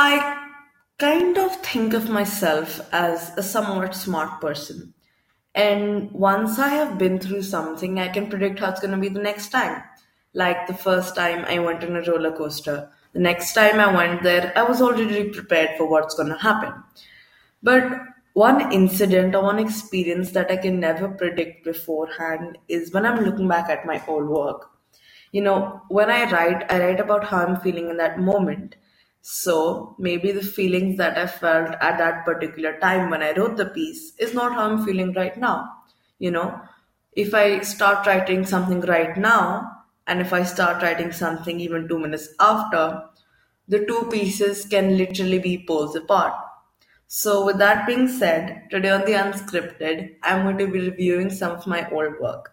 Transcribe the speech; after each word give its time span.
I 0.00 0.46
kind 1.00 1.36
of 1.36 1.56
think 1.56 1.92
of 1.92 2.08
myself 2.08 2.80
as 2.92 3.36
a 3.36 3.42
somewhat 3.42 3.96
smart 3.96 4.40
person. 4.40 4.94
And 5.56 6.12
once 6.12 6.60
I 6.60 6.68
have 6.68 6.98
been 6.98 7.18
through 7.18 7.42
something, 7.42 7.98
I 7.98 8.06
can 8.06 8.30
predict 8.30 8.60
how 8.60 8.70
it's 8.70 8.78
going 8.78 8.92
to 8.92 8.96
be 8.96 9.08
the 9.08 9.20
next 9.20 9.48
time. 9.48 9.82
Like 10.34 10.68
the 10.68 10.74
first 10.74 11.16
time 11.16 11.44
I 11.46 11.58
went 11.58 11.82
on 11.82 11.96
a 11.96 12.02
roller 12.02 12.30
coaster. 12.30 12.88
The 13.12 13.18
next 13.18 13.54
time 13.54 13.80
I 13.80 13.92
went 13.92 14.22
there, 14.22 14.52
I 14.54 14.62
was 14.62 14.80
already 14.80 15.30
prepared 15.30 15.70
for 15.76 15.90
what's 15.90 16.14
going 16.14 16.28
to 16.28 16.38
happen. 16.38 16.74
But 17.60 17.90
one 18.34 18.70
incident 18.72 19.34
or 19.34 19.42
one 19.42 19.58
experience 19.58 20.30
that 20.30 20.52
I 20.52 20.58
can 20.58 20.78
never 20.78 21.08
predict 21.08 21.64
beforehand 21.64 22.56
is 22.68 22.92
when 22.92 23.04
I'm 23.04 23.24
looking 23.24 23.48
back 23.48 23.68
at 23.68 23.84
my 23.84 24.00
old 24.06 24.28
work. 24.28 24.70
You 25.32 25.42
know, 25.42 25.82
when 25.88 26.08
I 26.08 26.30
write, 26.30 26.70
I 26.70 26.78
write 26.78 27.00
about 27.00 27.24
how 27.24 27.38
I'm 27.38 27.56
feeling 27.56 27.90
in 27.90 27.96
that 27.96 28.20
moment. 28.20 28.76
So 29.20 29.94
maybe 29.98 30.32
the 30.32 30.42
feelings 30.42 30.96
that 30.98 31.18
I 31.18 31.26
felt 31.26 31.74
at 31.80 31.98
that 31.98 32.24
particular 32.24 32.78
time 32.80 33.10
when 33.10 33.22
I 33.22 33.32
wrote 33.32 33.56
the 33.56 33.66
piece 33.66 34.12
is 34.18 34.34
not 34.34 34.54
how 34.54 34.70
I'm 34.70 34.84
feeling 34.84 35.12
right 35.12 35.36
now. 35.36 35.68
You 36.18 36.30
know, 36.30 36.60
if 37.12 37.34
I 37.34 37.60
start 37.60 38.06
writing 38.06 38.44
something 38.46 38.80
right 38.80 39.16
now, 39.16 39.70
and 40.06 40.20
if 40.20 40.32
I 40.32 40.42
start 40.44 40.82
writing 40.82 41.12
something 41.12 41.60
even 41.60 41.86
two 41.88 41.98
minutes 41.98 42.28
after, 42.40 43.04
the 43.68 43.84
two 43.84 44.08
pieces 44.10 44.64
can 44.64 44.96
literally 44.96 45.38
be 45.38 45.64
poles 45.66 45.94
apart. 45.94 46.32
So, 47.06 47.44
with 47.44 47.58
that 47.58 47.86
being 47.86 48.08
said, 48.08 48.68
today 48.70 48.90
on 48.90 49.00
the 49.02 49.12
Unscripted, 49.12 50.16
I'm 50.22 50.44
going 50.44 50.58
to 50.58 50.66
be 50.66 50.80
reviewing 50.90 51.30
some 51.30 51.52
of 51.52 51.66
my 51.66 51.88
old 51.90 52.20
work. 52.20 52.52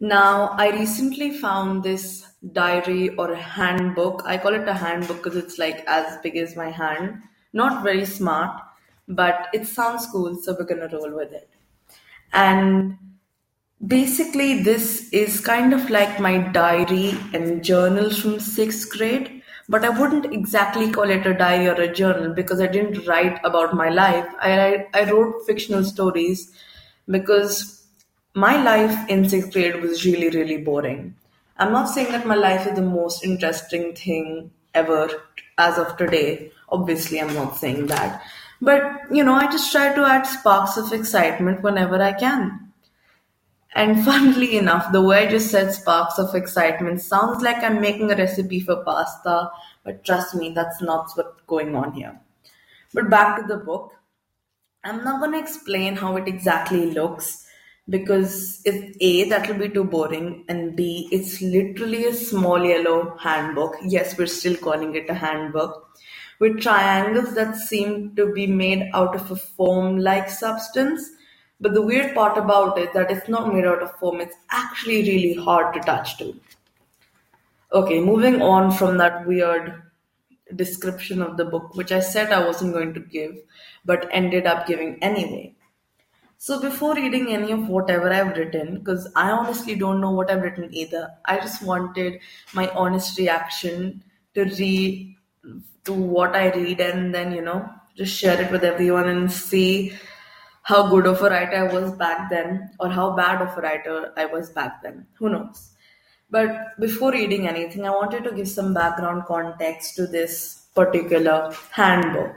Now, 0.00 0.48
I 0.58 0.70
recently 0.70 1.30
found 1.38 1.84
this 1.84 2.26
diary 2.52 3.10
or 3.16 3.32
a 3.32 3.36
handbook. 3.36 4.22
I 4.24 4.38
call 4.38 4.54
it 4.54 4.68
a 4.68 4.74
handbook 4.74 5.22
because 5.22 5.36
it's 5.36 5.58
like 5.58 5.84
as 5.86 6.18
big 6.22 6.36
as 6.36 6.56
my 6.56 6.70
hand. 6.70 7.22
Not 7.52 7.82
very 7.82 8.06
smart, 8.06 8.60
but 9.08 9.48
it 9.52 9.66
sounds 9.66 10.06
cool, 10.06 10.36
so 10.36 10.56
we're 10.58 10.64
gonna 10.64 10.88
roll 10.88 11.14
with 11.14 11.32
it. 11.32 11.48
And 12.32 12.96
basically, 13.86 14.62
this 14.62 15.08
is 15.12 15.40
kind 15.40 15.74
of 15.74 15.90
like 15.90 16.20
my 16.20 16.38
diary 16.38 17.14
and 17.34 17.62
journals 17.62 18.18
from 18.18 18.40
sixth 18.40 18.90
grade, 18.90 19.42
but 19.68 19.84
I 19.84 19.88
wouldn't 19.90 20.32
exactly 20.32 20.90
call 20.90 21.10
it 21.10 21.26
a 21.26 21.34
diary 21.34 21.68
or 21.68 21.80
a 21.80 21.92
journal 21.92 22.32
because 22.34 22.60
I 22.60 22.66
didn't 22.66 23.06
write 23.06 23.40
about 23.44 23.74
my 23.74 23.88
life. 23.88 24.26
I, 24.40 24.86
I 24.94 25.10
wrote 25.10 25.44
fictional 25.46 25.84
stories 25.84 26.52
because 27.08 27.84
my 28.34 28.62
life 28.62 29.08
in 29.08 29.28
sixth 29.28 29.52
grade 29.52 29.82
was 29.82 30.04
really, 30.04 30.30
really 30.30 30.58
boring. 30.58 31.14
I'm 31.60 31.72
not 31.72 31.90
saying 31.90 32.10
that 32.12 32.26
my 32.26 32.36
life 32.36 32.66
is 32.66 32.74
the 32.74 32.82
most 32.82 33.22
interesting 33.22 33.94
thing 33.94 34.50
ever 34.72 35.10
as 35.58 35.76
of 35.76 35.94
today. 35.98 36.52
Obviously, 36.70 37.20
I'm 37.20 37.34
not 37.34 37.58
saying 37.58 37.86
that. 37.88 38.22
But, 38.62 38.82
you 39.12 39.22
know, 39.22 39.34
I 39.34 39.44
just 39.52 39.70
try 39.70 39.94
to 39.94 40.04
add 40.06 40.22
sparks 40.22 40.78
of 40.78 40.90
excitement 40.94 41.62
whenever 41.62 42.02
I 42.02 42.14
can. 42.14 42.72
And 43.74 44.02
funnily 44.06 44.56
enough, 44.56 44.90
the 44.90 45.02
way 45.02 45.26
I 45.26 45.30
just 45.30 45.50
said 45.50 45.74
sparks 45.74 46.18
of 46.18 46.34
excitement 46.34 47.02
sounds 47.02 47.42
like 47.42 47.62
I'm 47.62 47.78
making 47.78 48.10
a 48.10 48.16
recipe 48.16 48.60
for 48.60 48.82
pasta, 48.82 49.50
but 49.84 50.02
trust 50.02 50.34
me, 50.34 50.52
that's 50.54 50.80
not 50.80 51.10
what's 51.14 51.42
going 51.46 51.76
on 51.76 51.92
here. 51.92 52.18
But 52.94 53.10
back 53.10 53.38
to 53.38 53.46
the 53.46 53.58
book. 53.62 53.92
I'm 54.82 55.04
not 55.04 55.20
going 55.20 55.32
to 55.32 55.38
explain 55.38 55.96
how 55.96 56.16
it 56.16 56.26
exactly 56.26 56.90
looks 56.90 57.46
because 57.90 58.62
if 58.64 58.96
A, 59.00 59.28
that 59.28 59.48
will 59.48 59.58
be 59.58 59.68
too 59.68 59.84
boring, 59.84 60.44
and 60.48 60.76
B, 60.76 61.08
it's 61.10 61.42
literally 61.42 62.06
a 62.06 62.14
small 62.14 62.64
yellow 62.64 63.16
handbook. 63.18 63.76
Yes, 63.82 64.16
we're 64.16 64.26
still 64.26 64.56
calling 64.56 64.94
it 64.94 65.10
a 65.10 65.14
handbook 65.14 65.98
with 66.38 66.60
triangles 66.60 67.34
that 67.34 67.56
seem 67.56 68.14
to 68.16 68.32
be 68.32 68.46
made 68.46 68.90
out 68.94 69.14
of 69.14 69.30
a 69.30 69.36
foam 69.36 69.98
like 69.98 70.30
substance. 70.30 71.10
But 71.60 71.74
the 71.74 71.82
weird 71.82 72.14
part 72.14 72.38
about 72.38 72.78
it 72.78 72.94
that 72.94 73.10
it's 73.10 73.28
not 73.28 73.52
made 73.52 73.66
out 73.66 73.82
of 73.82 73.94
foam, 73.96 74.20
it's 74.20 74.36
actually 74.50 75.02
really 75.02 75.34
hard 75.34 75.74
to 75.74 75.80
touch 75.80 76.16
to. 76.18 76.34
Okay, 77.72 78.00
moving 78.00 78.40
on 78.40 78.72
from 78.72 78.96
that 78.98 79.26
weird 79.26 79.82
description 80.56 81.20
of 81.22 81.36
the 81.36 81.44
book, 81.44 81.74
which 81.74 81.92
I 81.92 82.00
said 82.00 82.32
I 82.32 82.44
wasn't 82.46 82.72
going 82.72 82.94
to 82.94 83.00
give, 83.00 83.36
but 83.84 84.08
ended 84.10 84.46
up 84.46 84.66
giving 84.66 85.02
anyway. 85.02 85.54
So 86.42 86.58
before 86.58 86.94
reading 86.94 87.34
any 87.34 87.52
of 87.52 87.68
whatever 87.68 88.10
I've 88.10 88.34
written, 88.34 88.78
because 88.78 89.06
I 89.14 89.30
honestly 89.30 89.74
don't 89.74 90.00
know 90.00 90.10
what 90.10 90.30
I've 90.30 90.40
written 90.40 90.72
either, 90.72 91.10
I 91.26 91.36
just 91.36 91.62
wanted 91.62 92.18
my 92.54 92.70
honest 92.70 93.18
reaction 93.18 94.02
to 94.34 94.44
read 94.44 95.16
to 95.84 95.92
what 95.92 96.34
I 96.34 96.48
read 96.48 96.80
and 96.80 97.14
then, 97.14 97.32
you 97.32 97.42
know, 97.42 97.68
just 97.94 98.16
share 98.16 98.40
it 98.40 98.50
with 98.50 98.64
everyone 98.64 99.06
and 99.06 99.30
see 99.30 99.92
how 100.62 100.88
good 100.88 101.06
of 101.06 101.20
a 101.20 101.28
writer 101.28 101.56
I 101.56 101.74
was 101.74 101.92
back 101.92 102.30
then 102.30 102.70
or 102.80 102.88
how 102.88 103.14
bad 103.14 103.42
of 103.42 103.58
a 103.58 103.60
writer 103.60 104.10
I 104.16 104.24
was 104.24 104.48
back 104.48 104.82
then. 104.82 105.06
Who 105.18 105.28
knows? 105.28 105.72
But 106.30 106.80
before 106.80 107.12
reading 107.12 107.48
anything, 107.48 107.84
I 107.84 107.90
wanted 107.90 108.24
to 108.24 108.32
give 108.32 108.48
some 108.48 108.72
background 108.72 109.24
context 109.26 109.94
to 109.96 110.06
this 110.06 110.68
particular 110.74 111.54
handbook. 111.70 112.34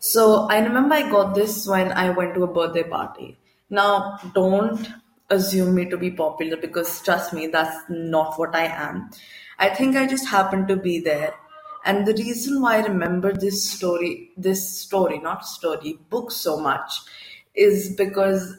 So 0.00 0.46
I 0.48 0.60
remember 0.60 0.94
I 0.94 1.10
got 1.10 1.34
this 1.34 1.66
when 1.66 1.92
I 1.92 2.10
went 2.10 2.34
to 2.34 2.44
a 2.44 2.52
birthday 2.52 2.84
party. 2.84 3.36
Now, 3.68 4.18
don't 4.34 4.88
assume 5.28 5.74
me 5.74 5.86
to 5.90 5.96
be 5.96 6.10
popular 6.10 6.56
because 6.56 7.02
trust 7.02 7.32
me, 7.32 7.48
that's 7.48 7.76
not 7.88 8.38
what 8.38 8.54
I 8.54 8.66
am. 8.66 9.10
I 9.58 9.70
think 9.70 9.96
I 9.96 10.06
just 10.06 10.28
happened 10.28 10.68
to 10.68 10.76
be 10.76 11.00
there. 11.00 11.34
And 11.84 12.06
the 12.06 12.14
reason 12.14 12.62
why 12.62 12.76
I 12.76 12.86
remember 12.86 13.32
this 13.32 13.64
story, 13.64 14.30
this 14.36 14.78
story, 14.80 15.18
not 15.18 15.44
story, 15.44 15.98
book 16.10 16.30
so 16.30 16.60
much 16.60 17.00
is 17.54 17.94
because 17.96 18.56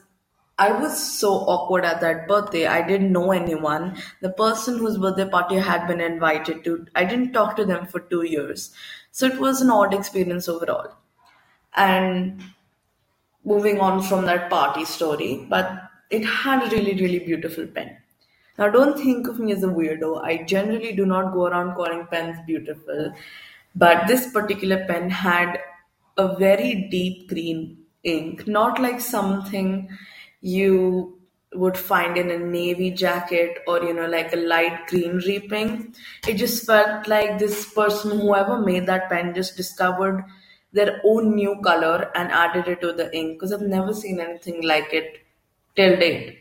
I 0.57 0.73
was 0.73 1.19
so 1.19 1.29
awkward 1.31 1.85
at 1.85 2.01
that 2.01 2.27
birthday. 2.27 2.67
I 2.67 2.85
didn't 2.85 3.13
know 3.13 3.31
anyone. 3.31 3.97
The 4.21 4.29
person 4.29 4.77
whose 4.77 4.97
birthday 4.97 5.29
party 5.29 5.57
I 5.57 5.61
had 5.61 5.87
been 5.87 6.01
invited 6.01 6.65
to, 6.65 6.85
I 6.95 7.05
didn't 7.05 7.31
talk 7.31 7.55
to 7.55 7.65
them 7.65 7.87
for 7.87 8.01
two 8.01 8.23
years. 8.23 8.71
So 9.11 9.25
it 9.25 9.39
was 9.39 9.61
an 9.61 9.69
odd 9.69 9.93
experience 9.93 10.49
overall. 10.49 10.97
And 11.75 12.41
moving 13.43 13.79
on 13.79 14.01
from 14.03 14.25
that 14.25 14.49
party 14.49 14.85
story, 14.85 15.45
but 15.49 15.71
it 16.09 16.25
had 16.25 16.63
a 16.63 16.75
really, 16.75 16.93
really 16.99 17.19
beautiful 17.19 17.65
pen. 17.67 17.97
Now, 18.57 18.69
don't 18.69 18.97
think 18.97 19.27
of 19.27 19.39
me 19.39 19.53
as 19.53 19.63
a 19.63 19.67
weirdo. 19.67 20.21
I 20.23 20.43
generally 20.43 20.93
do 20.93 21.05
not 21.05 21.33
go 21.33 21.45
around 21.45 21.75
calling 21.75 22.07
pens 22.07 22.37
beautiful, 22.45 23.13
but 23.75 24.07
this 24.07 24.31
particular 24.31 24.85
pen 24.85 25.09
had 25.09 25.59
a 26.17 26.35
very 26.35 26.87
deep 26.91 27.29
green 27.29 27.77
ink, 28.03 28.47
not 28.47 28.81
like 28.81 28.99
something 28.99 29.89
you 30.41 31.17
would 31.53 31.77
find 31.77 32.17
in 32.17 32.29
a 32.29 32.37
navy 32.37 32.91
jacket 32.91 33.57
or 33.67 33.83
you 33.83 33.93
know 33.93 34.05
like 34.05 34.31
a 34.33 34.35
light 34.35 34.85
green 34.85 35.15
reaping 35.25 35.93
it 36.27 36.35
just 36.35 36.63
felt 36.63 37.07
like 37.07 37.39
this 37.39 37.73
person 37.73 38.19
whoever 38.19 38.59
made 38.59 38.85
that 38.85 39.09
pen 39.09 39.33
just 39.33 39.57
discovered 39.57 40.23
their 40.73 41.01
own 41.05 41.35
new 41.35 41.55
color 41.63 42.11
and 42.15 42.31
added 42.31 42.67
it 42.67 42.81
to 42.81 42.91
the 42.93 43.07
ink 43.15 43.33
because 43.37 43.51
i've 43.53 43.61
never 43.75 43.93
seen 43.93 44.19
anything 44.19 44.61
like 44.61 44.93
it 44.93 45.17
till 45.75 45.95
date. 45.97 46.39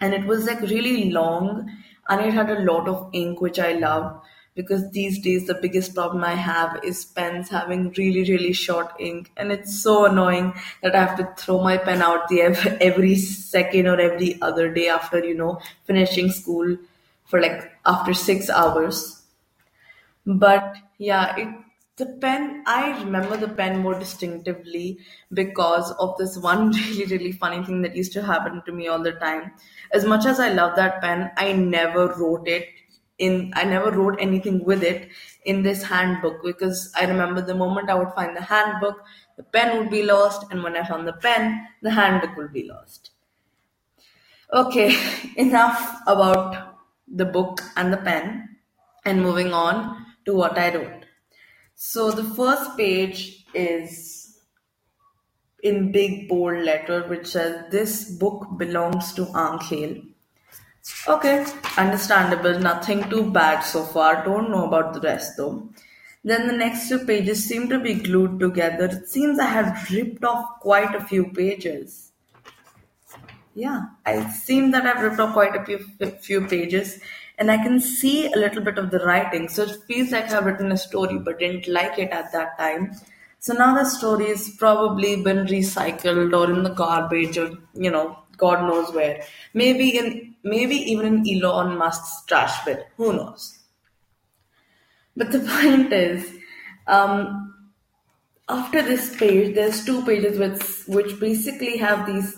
And 0.00 0.14
it 0.14 0.24
was 0.26 0.46
like 0.46 0.60
really 0.60 1.10
long 1.10 1.70
and 2.08 2.20
it 2.24 2.32
had 2.32 2.50
a 2.50 2.60
lot 2.60 2.88
of 2.88 3.10
ink 3.12 3.40
which 3.40 3.58
i 3.58 3.72
love 3.72 4.20
because 4.54 4.90
these 4.92 5.18
days 5.24 5.46
the 5.46 5.54
biggest 5.64 5.94
problem 5.94 6.22
i 6.24 6.34
have 6.34 6.78
is 6.84 7.04
pens 7.18 7.48
having 7.56 7.82
really 7.98 8.22
really 8.30 8.52
short 8.52 8.92
ink 8.98 9.30
and 9.36 9.52
it's 9.52 9.74
so 9.82 10.06
annoying 10.06 10.52
that 10.82 10.94
i 10.94 11.02
have 11.04 11.16
to 11.18 11.26
throw 11.42 11.58
my 11.62 11.76
pen 11.76 12.00
out 12.02 12.28
the 12.28 12.40
every 12.90 13.14
second 13.16 13.86
or 13.86 14.00
every 14.00 14.40
other 14.40 14.72
day 14.72 14.88
after 14.88 15.24
you 15.24 15.34
know 15.34 15.60
finishing 15.84 16.30
school 16.30 16.76
for 17.26 17.40
like 17.42 17.70
after 17.84 18.14
6 18.14 18.48
hours. 18.48 19.22
But 20.26 20.76
yeah, 20.98 21.36
it 21.36 21.48
the 21.98 22.06
pen 22.06 22.62
I 22.66 22.98
remember 23.02 23.36
the 23.36 23.48
pen 23.48 23.78
more 23.80 23.98
distinctively 23.98 24.98
because 25.32 25.90
of 25.98 26.16
this 26.16 26.38
one 26.38 26.70
really, 26.80 27.04
really 27.06 27.32
funny 27.32 27.64
thing 27.64 27.82
that 27.82 27.96
used 27.96 28.12
to 28.14 28.22
happen 28.22 28.62
to 28.64 28.72
me 28.72 28.88
all 28.88 29.02
the 29.02 29.12
time. 29.12 29.52
As 29.92 30.04
much 30.04 30.24
as 30.24 30.40
I 30.40 30.50
love 30.52 30.76
that 30.76 31.00
pen, 31.00 31.30
I 31.36 31.52
never 31.52 32.14
wrote 32.14 32.48
it 32.48 32.68
in 33.18 33.52
I 33.54 33.64
never 33.64 33.90
wrote 33.90 34.18
anything 34.20 34.64
with 34.64 34.82
it 34.82 35.08
in 35.44 35.62
this 35.62 35.82
handbook 35.82 36.42
because 36.42 36.92
I 36.98 37.04
remember 37.04 37.40
the 37.40 37.54
moment 37.54 37.90
I 37.90 37.94
would 37.94 38.12
find 38.12 38.36
the 38.36 38.42
handbook, 38.42 39.02
the 39.36 39.42
pen 39.42 39.78
would 39.78 39.90
be 39.90 40.02
lost, 40.02 40.46
and 40.50 40.62
when 40.62 40.76
I 40.76 40.86
found 40.86 41.06
the 41.06 41.12
pen, 41.12 41.66
the 41.82 41.90
handbook 41.90 42.36
would 42.36 42.52
be 42.52 42.68
lost. 42.68 43.10
Okay, 44.52 44.96
enough 45.36 46.00
about 46.06 46.76
the 47.08 47.24
book 47.24 47.60
and 47.76 47.92
the 47.92 47.96
pen, 47.96 48.56
and 49.04 49.22
moving 49.22 49.52
on 49.52 50.06
to 50.26 50.34
what 50.34 50.58
I 50.58 50.74
wrote. 50.74 50.97
So 51.80 52.10
the 52.10 52.24
first 52.24 52.76
page 52.76 53.46
is 53.54 54.36
in 55.62 55.92
big 55.92 56.28
bold 56.28 56.64
letter, 56.64 57.04
which 57.06 57.28
says, 57.28 57.70
This 57.70 58.10
book 58.10 58.48
belongs 58.56 59.12
to 59.12 59.26
Ankhel. 59.26 60.04
Okay, 61.06 61.46
understandable. 61.76 62.58
Nothing 62.58 63.08
too 63.08 63.30
bad 63.30 63.60
so 63.60 63.84
far. 63.84 64.24
Don't 64.24 64.50
know 64.50 64.66
about 64.66 64.92
the 64.92 65.00
rest 65.00 65.36
though. 65.36 65.68
Then 66.24 66.48
the 66.48 66.52
next 66.52 66.88
two 66.88 67.06
pages 67.06 67.44
seem 67.44 67.68
to 67.68 67.78
be 67.78 67.94
glued 67.94 68.40
together. 68.40 68.86
It 68.86 69.08
seems 69.08 69.38
I 69.38 69.46
have 69.46 69.88
ripped 69.92 70.24
off 70.24 70.58
quite 70.58 70.96
a 70.96 71.04
few 71.04 71.30
pages. 71.30 72.10
Yeah, 73.54 73.82
I 74.04 74.28
seem 74.30 74.72
that 74.72 74.84
I've 74.84 75.02
ripped 75.02 75.20
off 75.20 75.32
quite 75.32 75.54
a 75.54 75.64
few, 75.64 75.78
few 76.20 76.44
pages 76.48 76.98
and 77.38 77.50
I 77.50 77.56
can 77.56 77.78
see 77.80 78.30
a 78.32 78.36
little 78.36 78.62
bit 78.62 78.78
of 78.78 78.90
the 78.90 78.98
writing. 78.98 79.48
So 79.48 79.62
it 79.62 79.76
feels 79.86 80.10
like 80.10 80.30
I've 80.30 80.44
written 80.44 80.72
a 80.72 80.76
story 80.76 81.18
but 81.18 81.38
didn't 81.38 81.68
like 81.68 81.98
it 81.98 82.10
at 82.10 82.32
that 82.32 82.58
time. 82.58 82.92
So 83.38 83.54
now 83.54 83.76
the 83.76 83.84
story 83.84 84.26
has 84.28 84.50
probably 84.50 85.22
been 85.22 85.46
recycled 85.46 86.36
or 86.36 86.52
in 86.52 86.64
the 86.64 86.70
garbage 86.70 87.38
or, 87.38 87.52
you 87.74 87.90
know, 87.90 88.18
God 88.36 88.62
knows 88.62 88.92
where. 88.92 89.22
Maybe 89.54 89.96
in 89.96 90.34
maybe 90.42 90.76
even 90.76 91.24
in 91.26 91.44
Elon 91.44 91.78
Musk's 91.78 92.24
trash 92.26 92.64
bin. 92.64 92.78
Who 92.96 93.12
knows? 93.12 93.58
But 95.16 95.30
the 95.30 95.40
point 95.62 95.92
is, 95.92 96.32
um, 96.86 97.54
after 98.48 98.82
this 98.82 99.16
page, 99.16 99.54
there's 99.54 99.84
two 99.84 100.04
pages 100.04 100.38
which 100.38 100.86
which 100.86 101.20
basically 101.20 101.76
have 101.78 102.06
these 102.06 102.36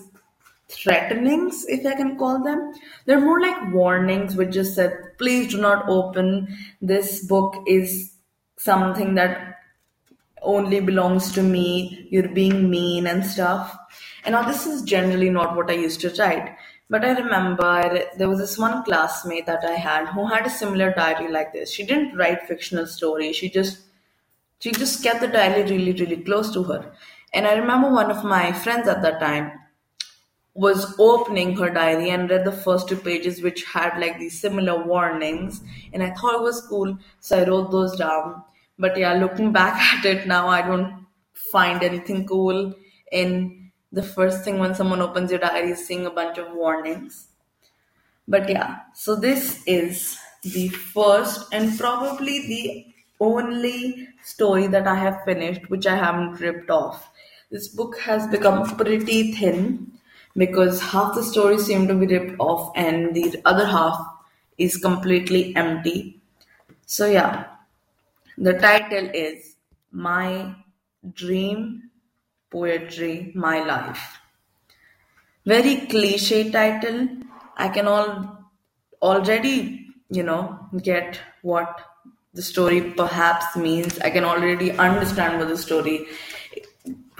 threatenings, 0.71 1.65
if 1.67 1.85
I 1.85 1.95
can 1.95 2.17
call 2.17 2.43
them. 2.43 2.73
They're 3.05 3.19
more 3.19 3.41
like 3.41 3.73
warnings, 3.73 4.35
which 4.35 4.51
just 4.51 4.75
said, 4.75 5.17
please 5.17 5.51
do 5.51 5.61
not 5.61 5.87
open. 5.87 6.55
This 6.81 7.25
book 7.25 7.63
is 7.67 8.13
something 8.57 9.15
that 9.15 9.55
only 10.41 10.79
belongs 10.79 11.31
to 11.33 11.43
me. 11.43 12.07
You're 12.09 12.29
being 12.29 12.69
mean 12.69 13.07
and 13.07 13.25
stuff. 13.25 13.77
And 14.23 14.33
now 14.33 14.43
this 14.43 14.65
is 14.65 14.83
generally 14.83 15.29
not 15.29 15.55
what 15.55 15.69
I 15.69 15.73
used 15.73 16.01
to 16.01 16.13
write. 16.19 16.55
But 16.89 17.05
I 17.05 17.11
remember 17.11 18.03
there 18.17 18.27
was 18.27 18.39
this 18.39 18.57
one 18.57 18.83
classmate 18.83 19.45
that 19.45 19.63
I 19.63 19.75
had 19.75 20.07
who 20.09 20.27
had 20.27 20.45
a 20.45 20.49
similar 20.49 20.93
diary 20.93 21.31
like 21.31 21.53
this. 21.53 21.71
She 21.71 21.85
didn't 21.85 22.17
write 22.17 22.47
fictional 22.47 22.85
stories. 22.85 23.37
She 23.37 23.49
just 23.49 23.83
she 24.59 24.71
just 24.71 25.01
kept 25.01 25.21
the 25.21 25.27
diary 25.27 25.63
really, 25.63 25.93
really 25.93 26.17
close 26.17 26.51
to 26.53 26.63
her. 26.63 26.91
And 27.33 27.47
I 27.47 27.53
remember 27.53 27.89
one 27.89 28.11
of 28.11 28.23
my 28.23 28.51
friends 28.51 28.87
at 28.87 29.01
that 29.01 29.19
time 29.19 29.53
was 30.53 30.95
opening 30.99 31.55
her 31.55 31.69
diary 31.69 32.09
and 32.09 32.29
read 32.29 32.43
the 32.45 32.51
first 32.51 32.87
two 32.87 32.97
pages, 32.97 33.41
which 33.41 33.63
had 33.63 33.97
like 33.99 34.19
these 34.19 34.39
similar 34.39 34.83
warnings. 34.83 35.61
And 35.93 36.03
I 36.03 36.11
thought 36.11 36.35
it 36.35 36.41
was 36.41 36.65
cool, 36.67 36.97
so 37.19 37.39
I 37.39 37.47
wrote 37.47 37.71
those 37.71 37.97
down. 37.97 38.43
But 38.77 38.97
yeah, 38.97 39.13
looking 39.13 39.51
back 39.61 39.81
at 39.93 40.05
it 40.05 40.27
now, 40.27 40.47
I 40.47 40.61
don't 40.61 41.05
find 41.51 41.83
anything 41.83 42.27
cool 42.27 42.73
in 43.11 43.71
the 43.91 44.03
first 44.03 44.43
thing 44.43 44.59
when 44.59 44.75
someone 44.75 45.01
opens 45.01 45.31
your 45.31 45.39
diary 45.39 45.71
is 45.71 45.85
seeing 45.85 46.05
a 46.05 46.11
bunch 46.11 46.37
of 46.37 46.53
warnings. 46.53 47.27
But 48.27 48.49
yeah, 48.49 48.79
so 48.93 49.15
this 49.15 49.61
is 49.67 50.17
the 50.43 50.69
first 50.69 51.47
and 51.51 51.77
probably 51.77 52.47
the 52.47 52.85
only 53.19 54.07
story 54.23 54.67
that 54.67 54.87
I 54.87 54.95
have 54.95 55.23
finished, 55.25 55.69
which 55.69 55.85
I 55.85 55.95
haven't 55.95 56.39
ripped 56.39 56.69
off. 56.69 57.11
This 57.51 57.67
book 57.67 57.99
has 57.99 58.27
become 58.27 58.77
pretty 58.77 59.33
thin 59.33 59.91
because 60.35 60.81
half 60.81 61.15
the 61.15 61.23
story 61.23 61.59
seem 61.59 61.87
to 61.87 61.93
be 61.93 62.07
ripped 62.07 62.39
off 62.39 62.71
and 62.75 63.13
the 63.15 63.41
other 63.45 63.65
half 63.65 63.99
is 64.57 64.77
completely 64.77 65.55
empty. 65.55 66.21
So 66.85 67.07
yeah, 67.07 67.45
the 68.37 68.53
title 68.53 69.09
is 69.13 69.55
My 69.91 70.55
Dream 71.13 71.89
Poetry 72.49 73.31
My 73.35 73.63
Life. 73.63 74.19
Very 75.45 75.87
cliche 75.87 76.51
title. 76.51 77.09
I 77.57 77.69
can 77.69 77.87
all 77.87 78.37
already, 79.01 79.87
you 80.09 80.23
know, 80.23 80.59
get 80.81 81.19
what 81.41 81.81
the 82.33 82.41
story 82.41 82.81
perhaps 82.81 83.55
means. 83.55 83.99
I 83.99 84.09
can 84.09 84.23
already 84.23 84.71
understand 84.71 85.39
what 85.39 85.47
the 85.49 85.57
story 85.57 86.05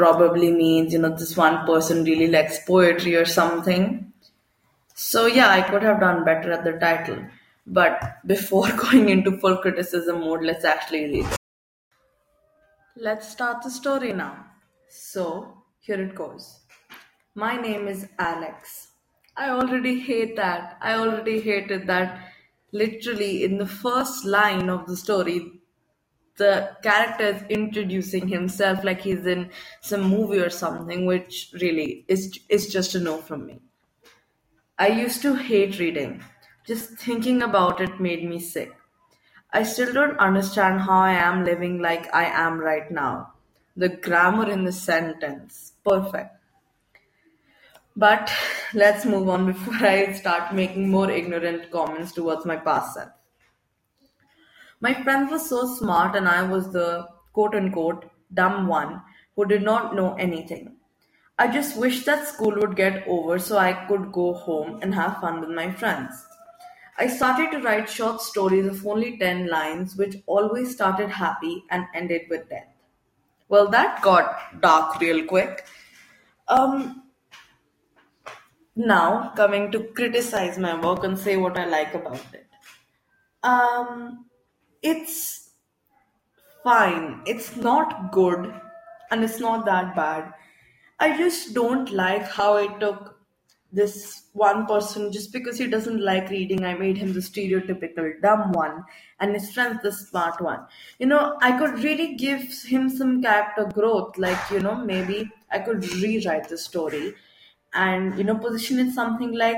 probably 0.01 0.51
means, 0.51 0.93
you 0.93 0.99
know, 0.99 1.15
this 1.15 1.37
one 1.37 1.63
person 1.63 2.03
really 2.03 2.27
likes 2.27 2.57
poetry 2.65 3.15
or 3.15 3.25
something. 3.25 4.11
So, 4.95 5.27
yeah, 5.27 5.49
I 5.49 5.61
could 5.61 5.83
have 5.83 5.99
done 5.99 6.25
better 6.25 6.51
at 6.51 6.63
the 6.63 6.71
title. 6.73 7.19
But 7.67 8.17
before 8.25 8.67
going 8.83 9.09
into 9.09 9.37
full 9.37 9.57
criticism 9.57 10.21
mode, 10.21 10.41
let's 10.41 10.65
actually 10.65 11.03
read 11.05 11.25
it. 11.25 11.37
Let's 12.97 13.29
start 13.29 13.61
the 13.61 13.69
story 13.69 14.11
now. 14.11 14.45
So, 14.89 15.53
here 15.79 16.01
it 16.01 16.15
goes. 16.15 16.61
My 17.35 17.55
name 17.55 17.87
is 17.87 18.07
Alex. 18.17 18.87
I 19.37 19.51
already 19.51 19.99
hate 19.99 20.35
that. 20.37 20.77
I 20.81 20.95
already 20.95 21.39
hated 21.41 21.85
that. 21.87 22.27
Literally, 22.71 23.43
in 23.43 23.59
the 23.59 23.67
first 23.67 24.25
line 24.25 24.67
of 24.67 24.87
the 24.87 24.97
story, 24.97 25.60
the 26.37 26.75
character 26.81 27.25
is 27.25 27.43
introducing 27.49 28.27
himself 28.27 28.83
like 28.83 29.01
he's 29.01 29.25
in 29.25 29.49
some 29.81 30.03
movie 30.03 30.39
or 30.39 30.49
something, 30.49 31.05
which 31.05 31.51
really 31.61 32.05
is 32.07 32.39
is 32.49 32.71
just 32.71 32.95
a 32.95 32.99
no 32.99 33.17
from 33.17 33.45
me. 33.45 33.61
I 34.79 34.87
used 34.87 35.21
to 35.21 35.35
hate 35.35 35.79
reading. 35.79 36.23
Just 36.65 36.91
thinking 36.91 37.41
about 37.41 37.81
it 37.81 37.99
made 37.99 38.27
me 38.27 38.39
sick. 38.39 38.71
I 39.53 39.63
still 39.63 39.93
don't 39.93 40.17
understand 40.17 40.81
how 40.81 40.99
I 41.01 41.13
am 41.13 41.43
living 41.43 41.79
like 41.79 42.13
I 42.13 42.25
am 42.25 42.59
right 42.59 42.89
now. 42.89 43.33
The 43.75 43.89
grammar 43.89 44.49
in 44.49 44.63
the 44.63 44.71
sentence, 44.71 45.73
perfect. 45.83 46.35
But 47.95 48.31
let's 48.73 49.05
move 49.05 49.27
on 49.27 49.45
before 49.45 49.75
I 49.87 50.13
start 50.13 50.53
making 50.55 50.89
more 50.89 51.11
ignorant 51.11 51.69
comments 51.71 52.13
towards 52.13 52.45
my 52.45 52.55
past 52.55 52.93
self. 52.93 53.09
My 54.81 54.93
friend 55.03 55.29
was 55.29 55.47
so 55.47 55.65
smart, 55.75 56.15
and 56.15 56.27
I 56.27 56.43
was 56.43 56.73
the 56.73 57.07
quote 57.33 57.55
unquote 57.55 58.05
dumb 58.33 58.67
one 58.67 59.01
who 59.35 59.45
did 59.45 59.61
not 59.61 59.95
know 59.95 60.15
anything. 60.15 60.75
I 61.37 61.47
just 61.47 61.77
wished 61.77 62.05
that 62.05 62.27
school 62.27 62.55
would 62.57 62.75
get 62.75 63.07
over 63.07 63.39
so 63.39 63.57
I 63.57 63.73
could 63.87 64.11
go 64.11 64.33
home 64.33 64.79
and 64.81 64.93
have 64.93 65.21
fun 65.21 65.39
with 65.39 65.49
my 65.49 65.71
friends. 65.71 66.25
I 66.97 67.07
started 67.07 67.51
to 67.51 67.61
write 67.61 67.89
short 67.89 68.21
stories 68.21 68.67
of 68.67 68.85
only 68.85 69.17
10 69.17 69.47
lines, 69.47 69.95
which 69.95 70.17
always 70.27 70.73
started 70.73 71.09
happy 71.09 71.63
and 71.71 71.85
ended 71.95 72.23
with 72.29 72.49
death. 72.49 72.67
Well, 73.49 73.67
that 73.69 74.01
got 74.01 74.61
dark 74.61 74.99
real 74.99 75.25
quick. 75.25 75.65
Um, 76.47 77.03
now, 78.75 79.33
coming 79.35 79.71
to 79.71 79.83
criticize 79.95 80.57
my 80.57 80.79
work 80.79 81.03
and 81.03 81.17
say 81.17 81.37
what 81.37 81.57
I 81.57 81.65
like 81.65 81.93
about 81.93 82.21
it. 82.33 82.47
Um, 83.43 84.25
it's 84.81 85.51
fine. 86.63 87.21
It's 87.25 87.55
not 87.55 88.11
good 88.11 88.53
and 89.09 89.23
it's 89.23 89.39
not 89.39 89.65
that 89.65 89.95
bad. 89.95 90.33
I 90.99 91.17
just 91.17 91.53
don't 91.53 91.91
like 91.91 92.23
how 92.23 92.57
it 92.57 92.79
took 92.79 93.19
this 93.73 94.27
one 94.33 94.65
person 94.65 95.11
just 95.11 95.31
because 95.31 95.57
he 95.57 95.67
doesn't 95.67 96.01
like 96.01 96.29
reading. 96.29 96.63
I 96.65 96.73
made 96.75 96.97
him 96.97 97.13
the 97.13 97.21
stereotypical 97.21 98.21
dumb 98.21 98.51
one 98.51 98.83
and 99.19 99.33
his 99.33 99.51
friend's 99.53 99.81
the 99.81 99.91
smart 99.91 100.41
one. 100.41 100.67
You 100.99 101.07
know, 101.07 101.37
I 101.41 101.57
could 101.57 101.83
really 101.83 102.15
give 102.15 102.41
him 102.63 102.89
some 102.89 103.21
character 103.21 103.65
growth. 103.73 104.17
Like, 104.17 104.51
you 104.51 104.59
know, 104.59 104.75
maybe 104.75 105.31
I 105.49 105.59
could 105.59 105.83
rewrite 105.85 106.49
the 106.49 106.57
story 106.57 107.15
and, 107.73 108.17
you 108.17 108.23
know, 108.23 108.37
position 108.37 108.79
it 108.79 108.93
something 108.93 109.31
like 109.33 109.57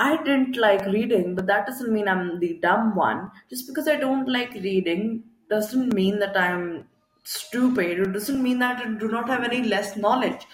I 0.00 0.16
didn't 0.16 0.56
like 0.56 0.86
reading, 0.86 1.34
but 1.34 1.46
that 1.46 1.66
doesn't 1.66 1.92
mean 1.92 2.08
I'm 2.08 2.40
the 2.40 2.54
dumb 2.62 2.94
one. 2.96 3.30
Just 3.50 3.66
because 3.66 3.86
I 3.86 3.96
don't 3.96 4.26
like 4.26 4.54
reading 4.54 5.24
doesn't 5.50 5.92
mean 5.92 6.20
that 6.20 6.38
I'm 6.38 6.86
stupid. 7.24 7.98
It 7.98 8.12
doesn't 8.14 8.42
mean 8.42 8.60
that 8.60 8.78
I 8.78 8.94
do 8.94 9.08
not 9.08 9.28
have 9.28 9.44
any 9.44 9.62
less 9.62 9.98
knowledge. 9.98 10.46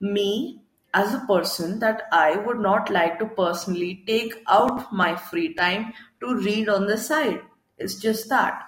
Me, 0.00 0.62
as 0.94 1.12
a 1.12 1.26
person, 1.26 1.78
that 1.80 2.04
I 2.10 2.36
would 2.36 2.58
not 2.58 2.88
like 2.88 3.18
to 3.18 3.26
personally 3.26 4.02
take 4.06 4.42
out 4.48 4.90
my 4.94 5.14
free 5.14 5.52
time 5.52 5.92
to 6.20 6.34
read 6.34 6.70
on 6.70 6.86
the 6.86 6.96
side. 6.96 7.42
It's 7.76 7.96
just 7.96 8.30
that. 8.30 8.62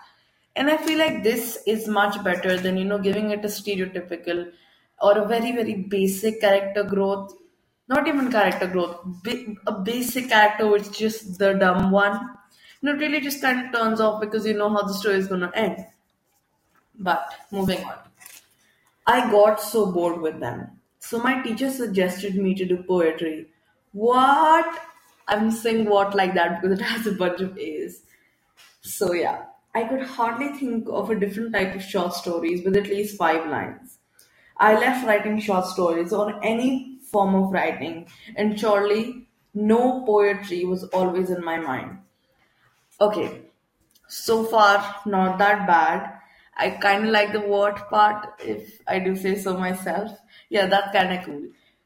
And 0.56 0.70
I 0.70 0.76
feel 0.76 0.98
like 0.98 1.22
this 1.22 1.58
is 1.66 1.88
much 1.88 2.22
better 2.22 2.58
than, 2.58 2.76
you 2.76 2.84
know, 2.84 2.98
giving 2.98 3.30
it 3.30 3.46
a 3.46 3.48
stereotypical 3.48 4.52
or 5.00 5.16
a 5.16 5.26
very, 5.26 5.52
very 5.52 5.74
basic 5.74 6.42
character 6.42 6.82
growth 6.82 7.32
not 7.88 8.06
even 8.06 8.30
character 8.30 8.66
growth, 8.66 8.98
a 9.66 9.72
basic 9.72 10.28
character 10.28 10.68
which 10.68 10.82
is 10.82 10.96
just 10.96 11.38
the 11.38 11.54
dumb 11.54 11.90
one. 11.90 12.14
You 12.80 12.88
know, 12.88 12.94
it 12.94 13.00
really 13.00 13.20
just 13.20 13.40
kind 13.40 13.66
of 13.66 13.72
turns 13.72 14.00
off 14.00 14.20
because 14.20 14.46
you 14.46 14.54
know 14.54 14.70
how 14.70 14.82
the 14.82 14.94
story 14.94 15.16
is 15.16 15.26
going 15.26 15.40
to 15.40 15.58
end. 15.58 15.84
But 16.98 17.34
moving 17.50 17.82
on. 17.84 17.96
I 19.06 19.30
got 19.30 19.60
so 19.60 19.90
bored 19.90 20.20
with 20.20 20.38
them. 20.38 20.78
So 20.98 21.18
my 21.18 21.40
teacher 21.42 21.70
suggested 21.70 22.36
me 22.36 22.54
to 22.54 22.66
do 22.66 22.82
poetry. 22.82 23.46
What? 23.92 24.80
I'm 25.26 25.50
saying 25.50 25.86
what 25.86 26.14
like 26.14 26.34
that 26.34 26.60
because 26.60 26.78
it 26.78 26.84
has 26.84 27.06
a 27.06 27.12
bunch 27.12 27.40
of 27.40 27.56
A's. 27.58 28.02
So 28.80 29.12
yeah, 29.12 29.44
I 29.74 29.84
could 29.84 30.02
hardly 30.02 30.48
think 30.58 30.88
of 30.88 31.10
a 31.10 31.18
different 31.18 31.52
type 31.54 31.74
of 31.74 31.82
short 31.82 32.14
stories 32.14 32.64
with 32.64 32.76
at 32.76 32.86
least 32.86 33.16
five 33.16 33.48
lines. 33.48 33.98
I 34.56 34.74
left 34.74 35.06
writing 35.06 35.40
short 35.40 35.66
stories 35.66 36.12
or 36.12 36.42
any 36.44 36.87
form 37.10 37.34
of 37.34 37.52
writing, 37.52 38.06
and 38.36 38.58
surely 38.58 39.28
no 39.54 40.04
poetry 40.04 40.64
was 40.64 40.84
always 40.84 41.30
in 41.30 41.44
my 41.44 41.58
mind. 41.58 41.98
Okay, 43.00 43.42
so 44.08 44.44
far 44.44 44.96
not 45.06 45.38
that 45.38 45.66
bad. 45.66 46.14
I 46.56 46.70
kind 46.70 47.06
of 47.06 47.10
like 47.10 47.32
the 47.32 47.40
word 47.40 47.76
part, 47.88 48.40
if 48.40 48.80
I 48.88 48.98
do 48.98 49.14
say 49.14 49.36
so 49.36 49.56
myself. 49.56 50.10
Yeah, 50.50 50.66
that's 50.66 50.92
kind 50.92 51.18
of 51.18 51.24
cool. 51.24 51.42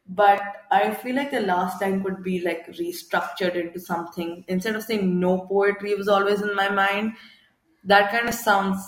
But 0.08 0.40
I 0.70 0.94
feel 0.94 1.14
like 1.16 1.30
the 1.30 1.40
last 1.40 1.80
line 1.80 2.02
could 2.02 2.22
be 2.22 2.40
like 2.40 2.66
restructured 2.68 3.54
into 3.54 3.78
something. 3.80 4.44
Instead 4.48 4.76
of 4.76 4.82
saying 4.82 5.20
no 5.20 5.40
poetry 5.40 5.94
was 5.94 6.08
always 6.08 6.40
in 6.40 6.54
my 6.54 6.70
mind, 6.70 7.12
that 7.84 8.10
kind 8.10 8.28
of 8.28 8.34
sounds 8.34 8.82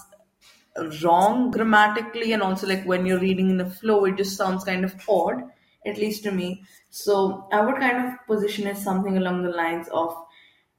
wrong 1.03 1.51
grammatically 1.51 2.33
and 2.33 2.43
also 2.43 2.67
like 2.67 2.85
when 2.85 3.07
you're 3.07 3.21
reading 3.21 3.51
in 3.51 3.59
the 3.59 3.71
flow 3.71 4.05
it 4.07 4.17
just 4.17 4.37
sounds 4.37 4.65
kind 4.65 4.85
of 4.85 4.95
odd 5.09 5.45
at 5.87 5.99
least 5.99 6.23
to 6.25 6.31
me. 6.31 6.63
So 6.91 7.49
i 7.53 7.61
would 7.61 7.77
kind 7.77 8.07
of 8.07 8.27
position 8.27 8.67
it 8.67 8.77
something 8.77 9.17
along 9.17 9.43
the 9.43 9.51
lines 9.51 9.89
of 9.89 10.17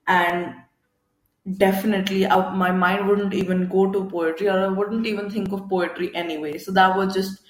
and 0.08 0.56
definitely 1.58 2.26
uh, 2.26 2.52
my 2.52 2.72
mind 2.72 3.08
wouldn't 3.08 3.34
even 3.34 3.68
go 3.68 3.92
to 3.92 4.06
poetry 4.10 4.48
or 4.50 4.60
i 4.66 4.68
wouldn't 4.68 5.06
even 5.06 5.30
think 5.30 5.52
of 5.52 5.68
poetry 5.70 6.14
anyway. 6.16 6.58
So 6.58 6.72
that 6.72 6.96
was 6.98 7.14
just 7.14 7.42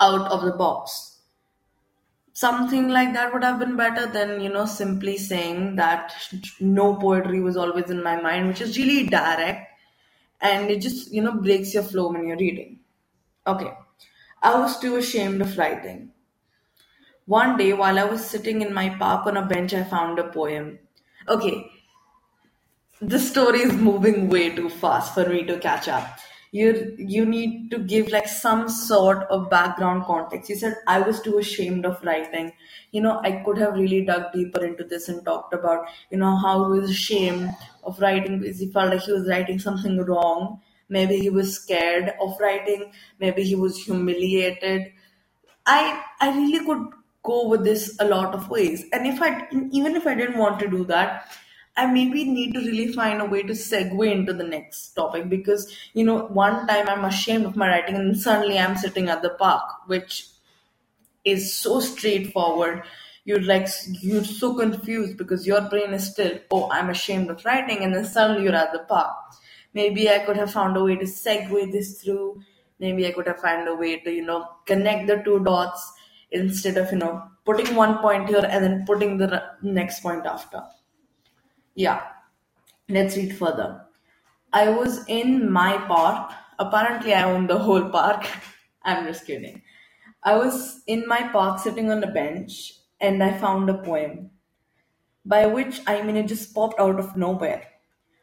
out 0.00 0.30
of 0.30 0.42
the 0.44 0.52
box. 0.52 1.18
Something 2.32 2.88
like 2.88 3.12
that 3.12 3.32
would 3.32 3.44
have 3.44 3.58
been 3.58 3.76
better 3.76 4.06
than 4.06 4.40
you 4.40 4.48
know 4.50 4.66
simply 4.66 5.16
saying 5.18 5.76
that 5.76 6.14
no 6.60 6.94
poetry 6.94 7.40
was 7.40 7.56
always 7.56 7.90
in 7.90 8.02
my 8.02 8.20
mind 8.20 8.48
which 8.48 8.60
is 8.60 8.78
really 8.78 9.06
direct 9.08 9.66
and 10.40 10.70
it 10.70 10.80
just 10.80 11.12
you 11.12 11.22
know 11.22 11.32
breaks 11.32 11.74
your 11.74 11.82
flow 11.82 12.12
when 12.12 12.26
you're 12.26 12.36
reading. 12.38 12.78
Okay. 13.46 13.72
I 14.42 14.58
was 14.58 14.78
too 14.80 14.96
ashamed 14.96 15.42
of 15.42 15.58
writing 15.58 16.12
one 17.34 17.56
day 17.60 17.72
while 17.72 17.98
i 17.98 18.04
was 18.12 18.24
sitting 18.34 18.62
in 18.62 18.72
my 18.80 18.88
park 19.04 19.26
on 19.26 19.36
a 19.36 19.46
bench 19.54 19.74
i 19.74 19.82
found 19.94 20.18
a 20.18 20.28
poem 20.38 20.78
okay 21.28 21.54
the 23.00 23.18
story 23.18 23.60
is 23.60 23.72
moving 23.72 24.28
way 24.28 24.54
too 24.54 24.68
fast 24.68 25.14
for 25.14 25.28
me 25.28 25.44
to 25.44 25.58
catch 25.58 25.88
up. 25.88 26.18
You 26.52 26.96
you 26.98 27.24
need 27.24 27.70
to 27.70 27.78
give 27.78 28.08
like 28.08 28.26
some 28.26 28.68
sort 28.68 29.22
of 29.30 29.48
background 29.48 30.04
context. 30.04 30.50
You 30.50 30.56
said 30.56 30.74
I 30.88 31.00
was 31.00 31.20
too 31.22 31.38
ashamed 31.38 31.86
of 31.86 32.02
writing. 32.04 32.52
You 32.90 33.02
know, 33.02 33.20
I 33.22 33.30
could 33.44 33.56
have 33.58 33.74
really 33.74 34.04
dug 34.04 34.32
deeper 34.32 34.64
into 34.64 34.82
this 34.84 35.08
and 35.08 35.24
talked 35.24 35.54
about, 35.54 35.86
you 36.10 36.18
know, 36.18 36.36
how 36.36 36.72
he 36.72 36.80
was 36.80 36.90
ashamed 36.90 37.50
of 37.84 38.00
writing 38.00 38.40
because 38.40 38.58
he 38.58 38.70
felt 38.72 38.90
like 38.92 39.02
he 39.02 39.12
was 39.12 39.28
writing 39.28 39.60
something 39.60 39.96
wrong. 40.04 40.60
Maybe 40.88 41.18
he 41.20 41.30
was 41.30 41.54
scared 41.54 42.12
of 42.20 42.34
writing. 42.40 42.92
Maybe 43.20 43.44
he 43.44 43.54
was 43.54 43.78
humiliated. 43.84 44.92
I 45.66 46.02
I 46.20 46.36
really 46.36 46.64
could 46.66 46.86
go 47.22 47.48
with 47.48 47.64
this 47.64 47.96
a 48.00 48.04
lot 48.04 48.34
of 48.34 48.48
ways. 48.48 48.84
And 48.92 49.06
if 49.06 49.20
I 49.22 49.46
even 49.72 49.96
if 49.96 50.06
I 50.06 50.14
didn't 50.14 50.38
want 50.38 50.58
to 50.60 50.68
do 50.68 50.84
that, 50.86 51.28
I 51.76 51.86
maybe 51.86 52.24
need 52.24 52.54
to 52.54 52.60
really 52.60 52.92
find 52.92 53.20
a 53.20 53.24
way 53.24 53.42
to 53.42 53.52
segue 53.52 54.10
into 54.10 54.32
the 54.32 54.44
next 54.44 54.90
topic 54.90 55.28
because 55.28 55.74
you 55.94 56.04
know 56.04 56.26
one 56.26 56.66
time 56.66 56.88
I'm 56.88 57.04
ashamed 57.04 57.46
of 57.46 57.56
my 57.56 57.68
writing 57.68 57.96
and 57.96 58.18
suddenly 58.18 58.58
I'm 58.58 58.76
sitting 58.76 59.08
at 59.08 59.22
the 59.22 59.30
park, 59.30 59.62
which 59.86 60.26
is 61.24 61.54
so 61.54 61.80
straightforward. 61.80 62.82
You're 63.24 63.42
like 63.42 63.68
you're 64.00 64.24
so 64.24 64.54
confused 64.54 65.18
because 65.18 65.46
your 65.46 65.60
brain 65.68 65.92
is 65.92 66.10
still, 66.10 66.38
oh, 66.50 66.70
I'm 66.70 66.90
ashamed 66.90 67.30
of 67.30 67.44
writing, 67.44 67.84
and 67.84 67.94
then 67.94 68.06
suddenly 68.06 68.44
you're 68.44 68.54
at 68.54 68.72
the 68.72 68.80
park. 68.80 69.14
Maybe 69.74 70.08
I 70.10 70.20
could 70.20 70.36
have 70.36 70.52
found 70.52 70.76
a 70.76 70.82
way 70.82 70.96
to 70.96 71.04
segue 71.04 71.70
this 71.70 72.02
through. 72.02 72.42
Maybe 72.80 73.06
I 73.06 73.12
could 73.12 73.26
have 73.26 73.40
found 73.40 73.68
a 73.68 73.74
way 73.74 74.00
to, 74.00 74.10
you 74.10 74.24
know, 74.24 74.48
connect 74.64 75.06
the 75.06 75.18
two 75.18 75.44
dots 75.44 75.92
instead 76.32 76.76
of, 76.76 76.90
you 76.92 76.98
know, 76.98 77.22
putting 77.44 77.74
one 77.74 77.98
point 77.98 78.28
here 78.28 78.46
and 78.48 78.64
then 78.64 78.84
putting 78.86 79.18
the 79.18 79.42
next 79.62 80.00
point 80.00 80.26
after. 80.26 80.62
Yeah, 81.74 82.02
let's 82.88 83.16
read 83.16 83.36
further. 83.36 83.86
I 84.52 84.70
was 84.70 85.04
in 85.08 85.50
my 85.50 85.78
park. 85.88 86.32
Apparently, 86.58 87.14
I 87.14 87.24
own 87.24 87.46
the 87.46 87.58
whole 87.58 87.90
park. 87.90 88.26
I'm 88.84 89.06
just 89.06 89.26
kidding. 89.26 89.62
I 90.24 90.36
was 90.36 90.82
in 90.86 91.06
my 91.08 91.28
park 91.32 91.60
sitting 91.60 91.90
on 91.90 92.04
a 92.04 92.12
bench 92.12 92.74
and 93.00 93.22
I 93.22 93.38
found 93.38 93.70
a 93.70 93.78
poem, 93.82 94.30
by 95.24 95.46
which 95.46 95.80
I 95.86 96.02
mean 96.02 96.16
it 96.16 96.28
just 96.28 96.54
popped 96.54 96.80
out 96.80 97.00
of 97.00 97.16
nowhere. 97.16 97.64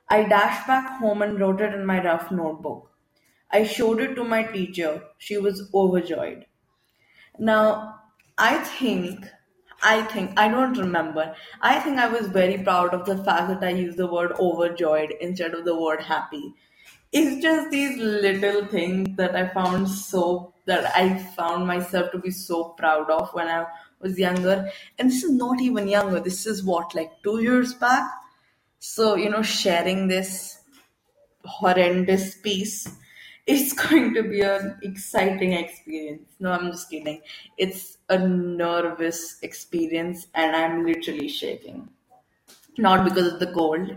I 0.09 0.23
dashed 0.23 0.67
back 0.67 0.99
home 0.99 1.21
and 1.23 1.39
wrote 1.39 1.61
it 1.61 1.73
in 1.73 1.85
my 1.85 2.03
rough 2.03 2.31
notebook. 2.31 2.91
I 3.51 3.63
showed 3.65 4.01
it 4.01 4.15
to 4.15 4.23
my 4.25 4.43
teacher. 4.43 5.03
She 5.17 5.37
was 5.37 5.69
overjoyed. 5.73 6.45
Now, 7.39 8.00
I 8.38 8.58
think, 8.58 9.25
I 9.84 10.01
think, 10.03 10.39
I 10.39 10.48
don't 10.48 10.77
remember. 10.77 11.36
I 11.62 11.79
think 11.79 11.98
I 11.98 12.08
was 12.08 12.27
very 12.27 12.58
proud 12.63 12.94
of 12.94 13.06
the 13.06 13.24
fact 13.24 13.48
that 13.50 13.63
I 13.63 13.72
used 13.72 13.98
the 13.98 14.08
word 14.08 14.34
overjoyed 14.39 15.13
instead 15.22 15.53
of 15.53 15.65
the 15.65 15.79
word 15.79 16.01
happy. 16.01 16.53
It's 17.12 17.41
just 17.41 17.72
these 17.72 17.98
little 17.98 18.65
things 18.65 19.15
that 19.17 19.36
I 19.36 19.48
found 19.48 19.89
so, 19.89 20.53
that 20.65 20.96
I 20.96 21.17
found 21.17 21.65
myself 21.65 22.12
to 22.12 22.20
be 22.20 22.32
so 22.32 22.70
proud 22.77 23.10
of 23.10 23.34
when 23.34 23.48
I 23.48 23.65
was 24.00 24.20
younger. 24.20 24.70
And 25.00 25.10
this 25.10 25.24
is 25.24 25.32
not 25.32 25.62
even 25.62 25.88
younger. 25.88 26.20
This 26.20 26.46
is 26.46 26.63
what, 26.63 26.94
like 26.94 27.24
two 27.24 27.41
years 27.41 27.74
back? 27.74 28.10
So, 28.79 29.15
you 29.15 29.29
know, 29.29 29.41
sharing 29.41 30.08
this 30.08 30.60
horrendous 31.46 32.36
piece 32.36 32.88
it's 33.47 33.73
going 33.73 34.13
to 34.13 34.23
be 34.23 34.41
an 34.41 34.77
exciting 34.83 35.53
experience. 35.53 36.29
No, 36.39 36.51
I'm 36.51 36.71
just 36.71 36.89
kidding. 36.89 37.21
It's 37.57 37.97
a 38.09 38.17
nervous 38.19 39.37
experience, 39.41 40.27
and 40.35 40.55
I'm 40.55 40.85
literally 40.85 41.29
shaking. 41.29 41.89
Not 42.77 43.03
because 43.05 43.33
of 43.33 43.39
the 43.39 43.47
cold, 43.47 43.95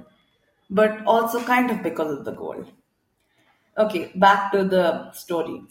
but 0.71 1.05
also 1.05 1.43
kind 1.45 1.71
of 1.71 1.83
because 1.83 2.19
of 2.19 2.25
the 2.25 2.35
cold. 2.35 2.71
Okay, 3.77 4.13
back 4.15 4.53
to 4.53 4.65
the 4.65 5.13
story. 5.13 5.63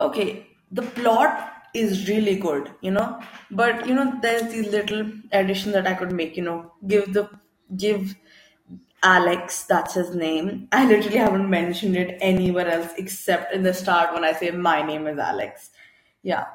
Okay, 0.00 0.46
the 0.70 0.82
plot 0.82 1.52
is 1.74 2.08
really 2.08 2.36
good, 2.36 2.70
you 2.80 2.90
know, 2.90 3.20
but 3.50 3.86
you 3.86 3.94
know, 3.94 4.18
there's 4.22 4.50
these 4.52 4.68
little 4.68 5.10
addition 5.32 5.72
that 5.72 5.86
I 5.86 5.94
could 5.94 6.12
make, 6.12 6.36
you 6.36 6.42
know, 6.42 6.72
give 6.86 7.12
the 7.12 7.28
give 7.76 8.14
Alex, 9.02 9.64
that's 9.64 9.94
his 9.94 10.14
name. 10.14 10.68
I 10.72 10.86
literally 10.86 11.18
haven't 11.18 11.48
mentioned 11.48 11.96
it 11.96 12.18
anywhere 12.20 12.68
else 12.68 12.92
except 12.96 13.54
in 13.54 13.62
the 13.62 13.74
start 13.74 14.12
when 14.12 14.24
I 14.24 14.32
say 14.32 14.50
my 14.50 14.82
name 14.82 15.06
is 15.06 15.18
Alex. 15.18 15.70
Yeah. 16.22 16.46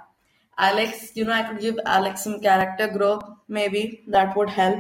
Alex, 0.58 1.12
you 1.16 1.26
know, 1.26 1.34
I 1.34 1.44
could 1.44 1.60
give 1.60 1.80
Alex 1.86 2.24
some 2.24 2.42
character 2.42 2.88
growth, 2.88 3.24
maybe 3.48 4.04
that 4.08 4.36
would 4.36 4.50
help. 4.50 4.80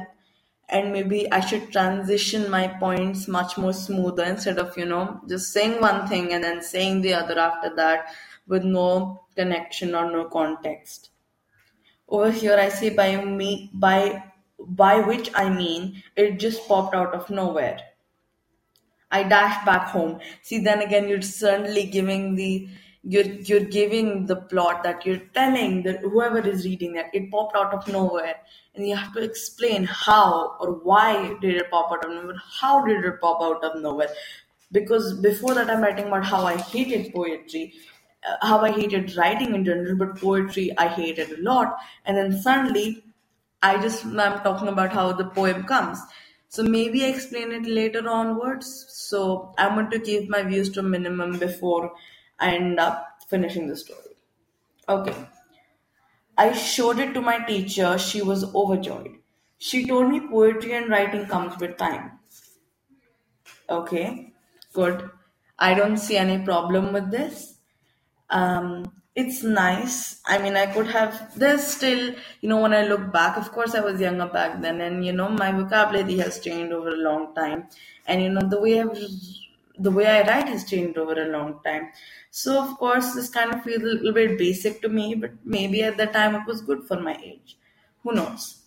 And 0.69 0.93
maybe 0.93 1.29
I 1.31 1.41
should 1.41 1.71
transition 1.71 2.49
my 2.49 2.67
points 2.67 3.27
much 3.27 3.57
more 3.57 3.73
smoother 3.73 4.23
instead 4.23 4.57
of, 4.57 4.77
you 4.77 4.85
know, 4.85 5.21
just 5.27 5.51
saying 5.51 5.81
one 5.81 6.07
thing 6.07 6.33
and 6.33 6.43
then 6.43 6.61
saying 6.61 7.01
the 7.01 7.13
other 7.13 7.37
after 7.37 7.75
that 7.75 8.13
with 8.47 8.63
no 8.63 9.25
connection 9.35 9.95
or 9.95 10.09
no 10.09 10.25
context. 10.25 11.09
Over 12.07 12.31
here, 12.31 12.57
I 12.57 12.69
say 12.69 12.89
by 12.89 13.23
me 13.23 13.69
by 13.73 14.23
by 14.67 14.99
which 14.99 15.29
I 15.35 15.49
mean 15.49 16.03
it 16.15 16.39
just 16.39 16.67
popped 16.67 16.95
out 16.95 17.13
of 17.13 17.29
nowhere. 17.29 17.79
I 19.11 19.23
dashed 19.23 19.65
back 19.65 19.87
home. 19.89 20.19
See, 20.41 20.59
then 20.59 20.81
again, 20.81 21.09
you're 21.09 21.21
certainly 21.21 21.85
giving 21.85 22.35
the 22.35 22.69
you're 23.03 23.25
you're 23.25 23.65
giving 23.65 24.27
the 24.27 24.35
plot 24.35 24.83
that 24.83 25.05
you're 25.05 25.25
telling 25.33 25.83
that 25.83 26.01
whoever 26.01 26.39
is 26.39 26.65
reading 26.65 26.93
that 26.93 27.07
it 27.13 27.31
popped 27.31 27.55
out 27.55 27.73
of 27.73 27.87
nowhere, 27.87 28.35
and 28.75 28.87
you 28.87 28.95
have 28.95 29.13
to 29.13 29.21
explain 29.21 29.85
how 29.85 30.55
or 30.59 30.73
why 30.73 31.35
did 31.41 31.55
it 31.55 31.71
pop 31.71 31.91
out 31.91 32.05
of 32.05 32.11
nowhere? 32.11 32.41
How 32.59 32.85
did 32.85 33.03
it 33.03 33.19
pop 33.19 33.41
out 33.41 33.63
of 33.63 33.81
nowhere? 33.81 34.09
Because 34.71 35.19
before 35.19 35.55
that, 35.55 35.69
I'm 35.69 35.81
writing 35.81 36.07
about 36.07 36.25
how 36.25 36.45
I 36.45 36.57
hated 36.57 37.13
poetry, 37.13 37.73
uh, 38.25 38.45
how 38.47 38.59
I 38.59 38.71
hated 38.71 39.17
writing 39.17 39.55
in 39.55 39.65
general, 39.65 39.97
but 39.97 40.15
poetry 40.17 40.71
I 40.77 40.87
hated 40.87 41.31
a 41.31 41.41
lot, 41.41 41.77
and 42.05 42.15
then 42.15 42.39
suddenly 42.39 43.03
I 43.61 43.81
just 43.81 44.05
I'm 44.05 44.41
talking 44.43 44.67
about 44.67 44.91
how 44.93 45.11
the 45.13 45.25
poem 45.25 45.63
comes. 45.63 45.99
So 46.49 46.63
maybe 46.63 47.05
I 47.05 47.09
explain 47.09 47.51
it 47.51 47.65
later 47.65 48.07
onwards. 48.09 48.85
So 48.89 49.53
I 49.57 49.67
want 49.67 49.91
to 49.91 49.99
keep 49.99 50.29
my 50.29 50.43
views 50.43 50.69
to 50.71 50.81
a 50.81 50.83
minimum 50.83 51.39
before 51.39 51.93
I 52.39 52.55
end 52.55 52.79
up 52.79 53.19
finishing 53.27 53.67
the 53.67 53.75
story. 53.75 54.15
Okay. 54.89 55.15
I 56.37 56.51
showed 56.51 56.99
it 56.99 57.13
to 57.13 57.21
my 57.21 57.39
teacher. 57.45 57.97
She 57.97 58.21
was 58.21 58.53
overjoyed. 58.53 59.17
She 59.59 59.85
told 59.85 60.09
me 60.09 60.19
poetry 60.27 60.73
and 60.73 60.89
writing 60.89 61.25
comes 61.25 61.57
with 61.57 61.77
time. 61.77 62.19
Okay, 63.69 64.33
good. 64.73 65.09
I 65.57 65.73
don't 65.73 65.97
see 65.97 66.17
any 66.17 66.43
problem 66.43 66.93
with 66.93 67.11
this. 67.11 67.55
Um, 68.29 69.00
it's 69.21 69.43
nice. 69.43 70.21
I 70.25 70.37
mean, 70.37 70.55
I 70.55 70.65
could 70.65 70.87
have, 70.87 71.37
there's 71.37 71.63
still, 71.63 72.13
you 72.41 72.49
know, 72.49 72.61
when 72.61 72.73
I 72.73 72.83
look 72.87 73.11
back, 73.11 73.37
of 73.37 73.51
course, 73.51 73.75
I 73.75 73.81
was 73.81 74.01
younger 74.01 74.27
back 74.27 74.61
then, 74.61 74.81
and, 74.81 75.05
you 75.05 75.13
know, 75.13 75.29
my 75.29 75.51
vocabulary 75.51 76.17
has 76.17 76.39
changed 76.39 76.73
over 76.73 76.89
a 76.89 77.03
long 77.09 77.33
time. 77.35 77.67
And, 78.07 78.21
you 78.21 78.29
know, 78.29 78.47
the 78.47 78.59
way 78.59 78.81
I've, 78.81 78.97
the 79.77 79.91
way 79.91 80.05
I 80.05 80.27
write 80.27 80.49
has 80.49 80.69
changed 80.69 80.97
over 80.97 81.13
a 81.13 81.29
long 81.29 81.59
time. 81.65 81.89
So, 82.29 82.61
of 82.61 82.77
course, 82.77 83.13
this 83.13 83.29
kind 83.29 83.53
of 83.53 83.63
feels 83.63 83.81
a 83.81 83.85
little 83.85 84.13
bit 84.13 84.37
basic 84.37 84.81
to 84.81 84.89
me, 84.89 85.15
but 85.15 85.31
maybe 85.43 85.83
at 85.83 85.97
the 85.97 86.07
time 86.07 86.35
it 86.35 86.47
was 86.47 86.61
good 86.61 86.83
for 86.83 86.99
my 86.99 87.17
age. 87.23 87.57
Who 88.03 88.13
knows? 88.13 88.57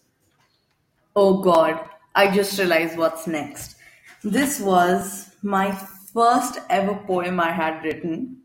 Oh 1.16 1.40
God, 1.40 1.88
I 2.14 2.34
just 2.34 2.58
realized 2.58 2.98
what's 2.98 3.26
next. 3.26 3.76
This 4.22 4.60
was 4.60 5.34
my 5.42 5.70
first 6.12 6.58
ever 6.68 6.94
poem 7.06 7.40
I 7.40 7.52
had 7.52 7.84
written, 7.84 8.38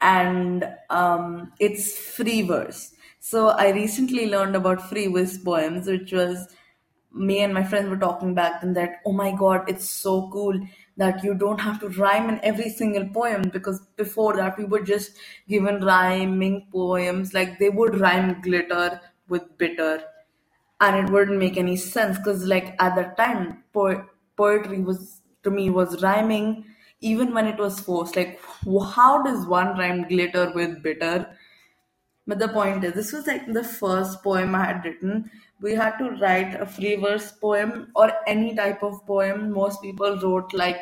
and 0.00 0.68
um, 0.90 1.52
it's 1.58 1.96
free 1.96 2.42
verse. 2.42 2.92
So 3.20 3.48
I 3.48 3.70
recently 3.70 4.26
learned 4.30 4.54
about 4.56 4.88
free 4.88 5.06
verse 5.08 5.36
poems, 5.38 5.86
which 5.86 6.12
was 6.12 6.48
me 7.12 7.40
and 7.40 7.54
my 7.54 7.62
friends 7.64 7.88
were 7.88 7.96
talking 7.96 8.34
back 8.34 8.60
then 8.60 8.74
that 8.74 9.00
oh 9.06 9.12
my 9.12 9.32
god, 9.32 9.68
it's 9.68 9.90
so 9.90 10.28
cool 10.30 10.58
that 10.98 11.22
you 11.24 11.34
don't 11.34 11.60
have 11.60 11.80
to 11.80 11.88
rhyme 11.88 12.28
in 12.28 12.40
every 12.42 12.68
single 12.70 13.08
poem 13.08 13.42
because 13.52 13.80
before 13.96 14.36
that 14.36 14.56
we 14.58 14.64
were 14.64 14.80
just 14.82 15.12
given 15.48 15.82
rhyming 15.84 16.66
poems 16.72 17.32
like 17.34 17.58
they 17.58 17.70
would 17.70 17.98
rhyme 18.00 18.40
glitter 18.42 19.00
with 19.28 19.42
bitter 19.58 20.02
and 20.80 20.96
it 20.96 21.12
wouldn't 21.12 21.38
make 21.38 21.56
any 21.56 21.76
sense 21.76 22.18
because 22.18 22.44
like 22.44 22.74
at 22.80 22.94
that 22.96 23.16
time 23.16 23.62
po- 23.72 24.04
poetry 24.36 24.80
was 24.80 25.20
to 25.42 25.50
me 25.50 25.70
was 25.70 26.02
rhyming 26.02 26.64
even 27.00 27.32
when 27.34 27.46
it 27.46 27.58
was 27.58 27.80
forced 27.80 28.16
like 28.16 28.40
how 28.94 29.22
does 29.22 29.46
one 29.46 29.76
rhyme 29.78 30.06
glitter 30.08 30.50
with 30.54 30.82
bitter 30.82 31.26
but 32.26 32.38
the 32.38 32.48
point 32.48 32.82
is 32.84 32.94
this 32.94 33.12
was 33.12 33.26
like 33.26 33.46
the 33.52 33.64
first 33.64 34.22
poem 34.22 34.54
i 34.54 34.64
had 34.64 34.84
written 34.84 35.30
we 35.60 35.74
had 35.74 35.96
to 35.98 36.10
write 36.22 36.58
a 36.60 36.66
free 36.66 36.96
verse 36.96 37.32
poem 37.32 37.90
or 37.94 38.10
any 38.26 38.54
type 38.54 38.82
of 38.82 39.04
poem 39.06 39.50
most 39.52 39.82
people 39.82 40.18
wrote 40.20 40.52
like 40.54 40.78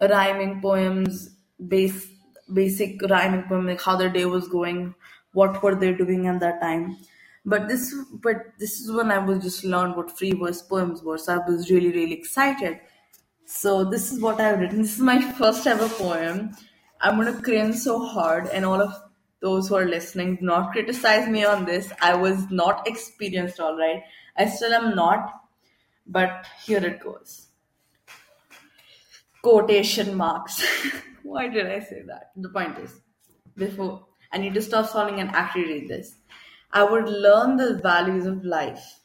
rhyming 0.00 0.60
poems, 0.60 1.30
base 1.68 2.08
basic 2.52 3.00
rhyming 3.08 3.44
poem, 3.44 3.66
like 3.66 3.80
how 3.80 3.96
their 3.96 4.10
day 4.10 4.26
was 4.26 4.48
going, 4.48 4.94
what 5.32 5.62
were 5.62 5.74
they 5.74 5.92
doing 5.92 6.26
at 6.26 6.40
that 6.40 6.60
time. 6.60 6.96
But 7.46 7.68
this, 7.68 7.94
but 8.22 8.36
this 8.58 8.80
is 8.80 8.90
when 8.90 9.10
I 9.10 9.18
was 9.18 9.42
just 9.42 9.64
learned 9.64 9.96
what 9.96 10.16
free 10.16 10.32
verse 10.32 10.62
poems 10.62 11.02
were. 11.02 11.18
So 11.18 11.34
I 11.34 11.50
was 11.50 11.70
really, 11.70 11.90
really 11.90 12.12
excited. 12.12 12.80
So 13.46 13.84
this 13.84 14.12
is 14.12 14.20
what 14.20 14.40
I've 14.40 14.58
written. 14.58 14.82
This 14.82 14.94
is 14.94 15.00
my 15.00 15.20
first 15.38 15.66
ever 15.66 15.88
poem. 15.88 16.56
I'm 17.00 17.16
gonna 17.16 17.40
cringe 17.40 17.76
so 17.76 17.98
hard, 18.04 18.48
and 18.48 18.64
all 18.64 18.80
of 18.80 18.94
those 19.40 19.68
who 19.68 19.74
are 19.74 19.84
listening, 19.86 20.36
do 20.36 20.46
not 20.46 20.72
criticize 20.72 21.28
me 21.28 21.44
on 21.44 21.64
this. 21.64 21.92
I 22.00 22.14
was 22.14 22.50
not 22.50 22.86
experienced, 22.88 23.60
all 23.60 23.76
right. 23.76 24.02
I 24.36 24.46
still 24.46 24.72
am 24.72 24.94
not, 24.94 25.32
but 26.06 26.46
here 26.64 26.84
it 26.84 27.00
goes 27.00 27.48
quotation 29.44 30.14
marks. 30.14 30.64
Why 31.22 31.48
did 31.48 31.66
I 31.66 31.80
say 31.80 32.02
that? 32.06 32.30
The 32.34 32.48
point 32.48 32.78
is, 32.78 33.00
before 33.56 34.06
I 34.32 34.38
need 34.38 34.54
to 34.54 34.62
stop 34.62 34.88
sounding 34.88 35.20
and 35.20 35.30
actually 35.30 35.66
read 35.66 35.88
this. 35.88 36.16
I 36.72 36.82
would 36.82 37.08
learn 37.08 37.56
the 37.56 37.78
values 37.80 38.26
of 38.26 38.44
life, 38.44 39.00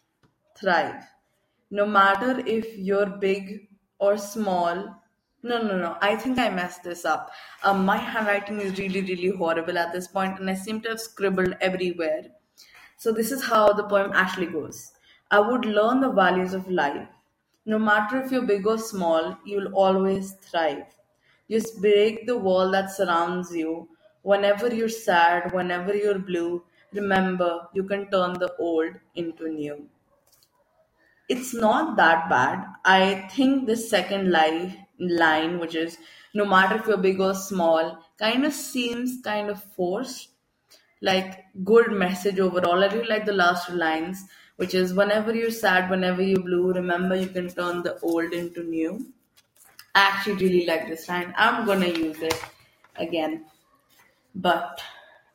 thrive, 0.57 1.03
no 1.69 1.85
matter 1.85 2.41
if 2.47 2.65
you're 2.77 3.05
big 3.05 3.67
or 3.99 4.17
small. 4.17 5.01
No, 5.43 5.61
no, 5.61 5.77
no. 5.77 5.97
I 6.01 6.15
think 6.15 6.39
I 6.39 6.49
messed 6.49 6.83
this 6.83 7.05
up. 7.05 7.31
Um, 7.63 7.85
my 7.85 7.97
handwriting 7.97 8.59
is 8.59 8.77
really, 8.77 9.01
really 9.01 9.29
horrible 9.29 9.77
at 9.77 9.93
this 9.93 10.07
point, 10.07 10.39
and 10.39 10.49
I 10.49 10.55
seem 10.55 10.81
to 10.81 10.89
have 10.89 10.99
scribbled 10.99 11.55
everywhere. 11.61 12.23
So, 12.97 13.11
this 13.11 13.31
is 13.31 13.43
how 13.43 13.71
the 13.73 13.83
poem 13.83 14.11
actually 14.13 14.47
goes 14.47 14.91
I 15.31 15.39
would 15.39 15.65
learn 15.65 16.01
the 16.01 16.11
values 16.11 16.53
of 16.53 16.69
life. 16.69 17.07
No 17.65 17.77
matter 17.77 18.19
if 18.19 18.31
you're 18.31 18.47
big 18.47 18.65
or 18.65 18.79
small, 18.79 19.37
you'll 19.45 19.73
always 19.75 20.33
thrive. 20.33 20.85
Just 21.49 21.81
break 21.81 22.25
the 22.25 22.37
wall 22.37 22.71
that 22.71 22.91
surrounds 22.91 23.55
you. 23.55 23.89
Whenever 24.23 24.73
you're 24.73 24.89
sad, 24.89 25.53
whenever 25.53 25.95
you're 25.95 26.19
blue, 26.19 26.63
remember 26.93 27.67
you 27.73 27.83
can 27.83 28.09
turn 28.09 28.33
the 28.33 28.53
old 28.57 28.95
into 29.15 29.49
new. 29.49 29.87
It's 31.29 31.53
not 31.53 31.95
that 31.97 32.29
bad. 32.29 32.65
I 32.83 33.29
think 33.31 33.67
the 33.67 33.77
second 33.77 34.31
line, 34.31 34.85
line, 34.99 35.59
which 35.59 35.75
is 35.75 35.97
no 36.33 36.43
matter 36.45 36.75
if 36.75 36.87
you're 36.87 36.97
big 36.97 37.21
or 37.21 37.33
small, 37.35 38.03
kind 38.17 38.45
of 38.45 38.53
seems 38.53 39.21
kind 39.23 39.49
of 39.49 39.63
forced 39.63 40.29
like 41.01 41.45
good 41.63 41.91
message 41.91 42.39
overall. 42.39 42.83
I 42.83 42.87
really 42.87 43.07
like 43.07 43.25
the 43.25 43.33
last 43.33 43.69
lines, 43.69 44.25
which 44.57 44.73
is 44.73 44.93
whenever 44.93 45.33
you're 45.33 45.51
sad, 45.51 45.89
whenever 45.89 46.21
you're 46.21 46.41
blue, 46.41 46.73
remember 46.73 47.15
you 47.15 47.27
can 47.27 47.47
turn 47.49 47.83
the 47.83 47.97
old 48.01 48.33
into 48.33 48.63
new. 48.63 49.13
I 49.95 50.01
actually 50.01 50.35
really 50.35 50.65
like 50.65 50.87
this 50.87 51.07
line. 51.07 51.33
I'm 51.37 51.65
gonna 51.65 51.87
use 51.87 52.21
it 52.21 52.39
again. 52.95 53.45
But 54.35 54.81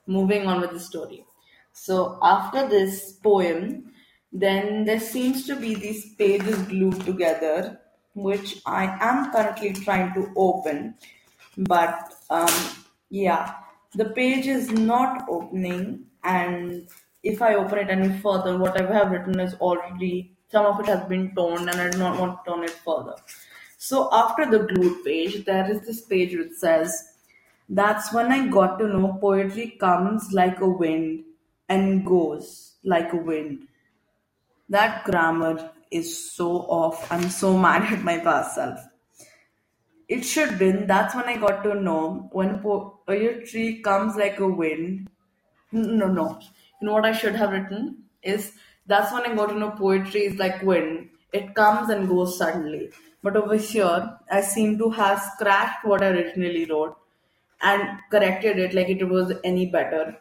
moving 0.07 0.47
on 0.47 0.61
with 0.61 0.73
the 0.73 0.81
story. 0.81 1.25
So 1.73 2.19
after 2.23 2.69
this 2.69 3.13
poem, 3.13 3.93
then 4.35 4.85
there 4.85 5.01
seems 5.01 5.47
to 5.47 5.57
be 5.57 5.75
these 5.75 6.15
pages 6.17 6.61
glued 6.63 7.01
together, 7.07 7.81
which 8.15 8.61
I 8.67 8.85
am 9.01 9.33
currently 9.33 9.73
trying 9.73 10.13
to 10.15 10.31
open. 10.37 10.97
But 11.57 12.13
um, 12.29 12.53
yeah, 13.09 13.55
the 13.95 14.07
page 14.07 14.47
is 14.47 14.71
not 14.71 15.27
opening, 15.29 16.07
and 16.25 16.89
if 17.23 17.41
I 17.41 17.55
open 17.55 17.79
it 17.79 17.89
any 17.89 18.19
further, 18.19 18.59
whatever 18.59 18.93
I 18.93 18.99
have 18.99 19.13
written 19.13 19.41
is 19.41 19.55
already 19.55 20.35
some 20.55 20.67
of 20.67 20.79
it 20.79 20.87
has 20.87 21.05
been 21.09 21.35
torn, 21.35 21.69
and 21.69 21.81
I 21.81 21.91
do 21.91 21.99
not 21.99 22.21
want 22.21 22.45
to 22.45 22.51
turn 22.51 22.63
it 22.63 22.71
further. 22.71 23.17
So 23.77 24.09
after 24.13 24.49
the 24.49 24.61
glued 24.61 25.05
page, 25.05 25.45
there 25.45 25.69
is 25.69 25.81
this 25.81 26.03
page 26.03 26.37
which 26.37 26.53
says, 26.53 26.97
That's 27.69 28.13
when 28.13 28.31
I 28.31 28.47
got 28.47 28.79
to 28.79 28.87
know 28.87 29.19
poetry 29.21 29.77
comes 29.81 30.33
like 30.33 30.61
a 30.61 30.69
wind 30.69 31.25
and 31.69 32.07
goes 32.07 32.77
like 32.85 33.13
a 33.13 33.17
wind. 33.17 33.67
That 34.69 35.05
grammar 35.05 35.71
is 35.91 36.33
so 36.33 36.51
off. 36.81 37.11
I'm 37.13 37.29
so 37.31 37.57
mad 37.67 37.93
at 37.93 38.03
my 38.03 38.19
past 38.19 38.55
self. 38.55 38.81
It 40.09 40.23
should 40.23 40.59
been. 40.59 40.87
That's 40.87 41.15
when 41.15 41.25
I 41.25 41.37
got 41.37 41.63
to 41.65 41.75
know 41.75 42.29
when 42.33 42.61
poetry 42.61 43.81
comes 43.83 44.17
like 44.17 44.39
a 44.39 44.47
wind. 44.47 45.09
No, 45.73 46.07
no. 46.07 46.39
You 46.81 46.87
know 46.87 46.93
what 46.93 47.07
I 47.07 47.13
should 47.13 47.35
have 47.37 47.51
written 47.53 48.05
is 48.23 48.53
that's 48.87 49.13
when 49.13 49.23
I 49.23 49.35
got 49.35 49.47
to 49.47 49.59
know 49.59 49.71
poetry 49.71 50.25
is 50.25 50.39
like 50.39 50.63
wind. 50.63 51.09
It 51.33 51.55
comes 51.55 51.89
and 51.89 52.09
goes 52.09 52.37
suddenly. 52.39 52.91
But 53.23 53.37
over 53.37 53.57
here, 53.57 54.19
I 54.31 54.43
seem 54.43 54.79
to 54.79 54.91
have 54.91 55.23
scratched 55.35 55.85
what 55.85 56.03
I 56.03 56.09
originally 56.09 56.67
wrote 56.67 56.97
and 57.63 57.99
corrected 58.11 58.59
it 58.59 58.75
like 58.75 58.91
it 58.91 59.09
was 59.09 59.33
any 59.43 59.67
better. 59.67 60.19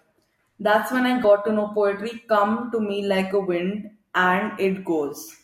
That's 0.60 0.92
when 0.92 1.06
I 1.06 1.20
got 1.22 1.44
to 1.46 1.52
know 1.52 1.72
poetry 1.74 2.24
come 2.30 2.72
to 2.72 2.80
me 2.80 3.06
like 3.06 3.34
a 3.34 3.40
wind 3.40 3.92
and 4.16 4.60
it 4.60 4.86
goes. 4.86 5.36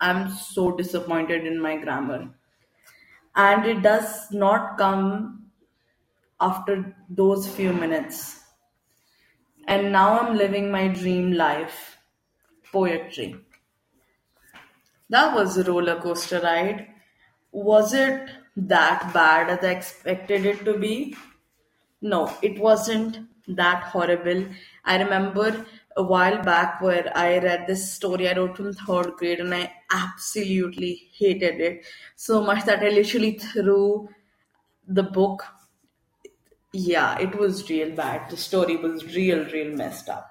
I'm 0.00 0.30
so 0.30 0.76
disappointed 0.76 1.46
in 1.46 1.60
my 1.60 1.76
grammar. 1.76 2.28
And 3.36 3.64
it 3.66 3.82
does 3.82 4.30
not 4.30 4.78
come 4.78 5.46
after 6.40 6.96
those 7.08 7.48
few 7.48 7.72
minutes. 7.72 8.40
And 9.66 9.92
now 9.92 10.20
I'm 10.20 10.36
living 10.36 10.70
my 10.70 10.88
dream 10.88 11.32
life. 11.32 11.98
Poetry. 12.72 13.36
That 15.08 15.34
was 15.34 15.56
a 15.56 15.64
roller 15.64 16.00
coaster 16.00 16.40
ride. 16.40 16.88
Was 17.52 17.94
it 17.94 18.28
that 18.56 19.12
bad 19.14 19.48
as 19.48 19.64
I 19.64 19.70
expected 19.70 20.44
it 20.44 20.64
to 20.64 20.76
be? 20.78 21.16
No, 22.00 22.36
it 22.42 22.58
wasn't 22.58 23.18
that 23.48 23.84
horrible. 23.84 24.46
I 24.84 25.02
remember 25.02 25.64
a 25.96 26.02
while 26.02 26.42
back 26.42 26.80
where 26.80 27.10
I 27.16 27.38
read 27.38 27.66
this 27.66 27.92
story 27.92 28.28
I 28.28 28.36
wrote 28.36 28.56
from 28.56 28.72
third 28.72 29.12
grade 29.16 29.40
and 29.40 29.54
I 29.54 29.72
absolutely 29.92 31.08
hated 31.16 31.60
it 31.60 31.84
so 32.16 32.42
much 32.42 32.64
that 32.64 32.80
I 32.82 32.88
literally 32.88 33.38
threw 33.38 34.08
the 34.86 35.04
book. 35.04 35.44
Yeah, 36.72 37.18
it 37.18 37.38
was 37.38 37.70
real 37.70 37.94
bad. 37.94 38.28
The 38.30 38.36
story 38.36 38.76
was 38.76 39.14
real, 39.14 39.44
real 39.46 39.76
messed 39.76 40.08
up. 40.08 40.28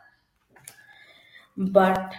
But 1.56 2.14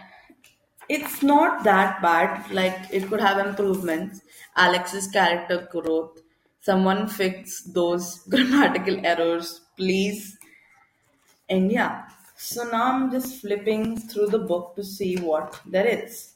it's 0.88 1.22
not 1.22 1.64
that 1.64 2.00
bad. 2.00 2.50
Like, 2.50 2.78
it 2.90 3.08
could 3.08 3.20
have 3.20 3.44
improvements. 3.44 4.22
Alex's 4.56 5.08
character 5.08 5.68
growth. 5.70 6.20
Someone 6.60 7.08
fix 7.08 7.62
those 7.64 8.18
grammatical 8.30 9.04
errors, 9.04 9.60
please. 9.76 10.38
And 11.48 11.70
yeah, 11.70 12.04
so 12.44 12.64
now 12.64 12.92
I'm 12.92 13.10
just 13.10 13.40
flipping 13.40 13.96
through 13.98 14.26
the 14.26 14.38
book 14.38 14.76
to 14.76 14.84
see 14.84 15.16
what 15.16 15.60
there 15.64 15.86
is. 15.86 16.34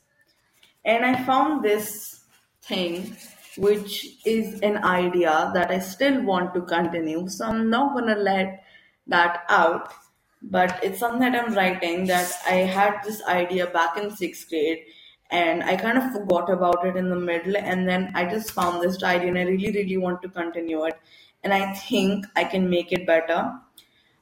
And 0.84 1.04
I 1.04 1.22
found 1.24 1.62
this 1.62 2.20
thing, 2.62 3.14
which 3.58 4.06
is 4.24 4.60
an 4.60 4.78
idea 4.84 5.50
that 5.52 5.70
I 5.70 5.80
still 5.80 6.22
want 6.22 6.54
to 6.54 6.62
continue. 6.62 7.28
So 7.28 7.44
I'm 7.44 7.68
not 7.68 7.94
gonna 7.94 8.16
let 8.16 8.64
that 9.06 9.44
out. 9.50 9.92
But 10.40 10.78
it's 10.82 10.98
something 10.98 11.32
that 11.32 11.44
I'm 11.44 11.54
writing 11.54 12.06
that 12.06 12.32
I 12.46 12.54
had 12.76 13.00
this 13.04 13.22
idea 13.24 13.66
back 13.66 13.98
in 13.98 14.10
sixth 14.10 14.48
grade 14.48 14.84
and 15.30 15.62
I 15.62 15.76
kind 15.76 15.98
of 15.98 16.12
forgot 16.12 16.48
about 16.48 16.86
it 16.86 16.96
in 16.96 17.10
the 17.10 17.16
middle 17.16 17.56
and 17.56 17.86
then 17.86 18.12
I 18.14 18.24
just 18.24 18.52
found 18.52 18.80
this 18.80 19.02
idea 19.02 19.28
and 19.28 19.38
I 19.38 19.42
really, 19.42 19.72
really 19.72 19.98
want 19.98 20.22
to 20.22 20.28
continue 20.28 20.84
it. 20.84 20.98
And 21.42 21.52
I 21.52 21.74
think 21.74 22.24
I 22.36 22.44
can 22.44 22.70
make 22.70 22.92
it 22.92 23.06
better. 23.06 23.52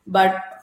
But 0.06 0.55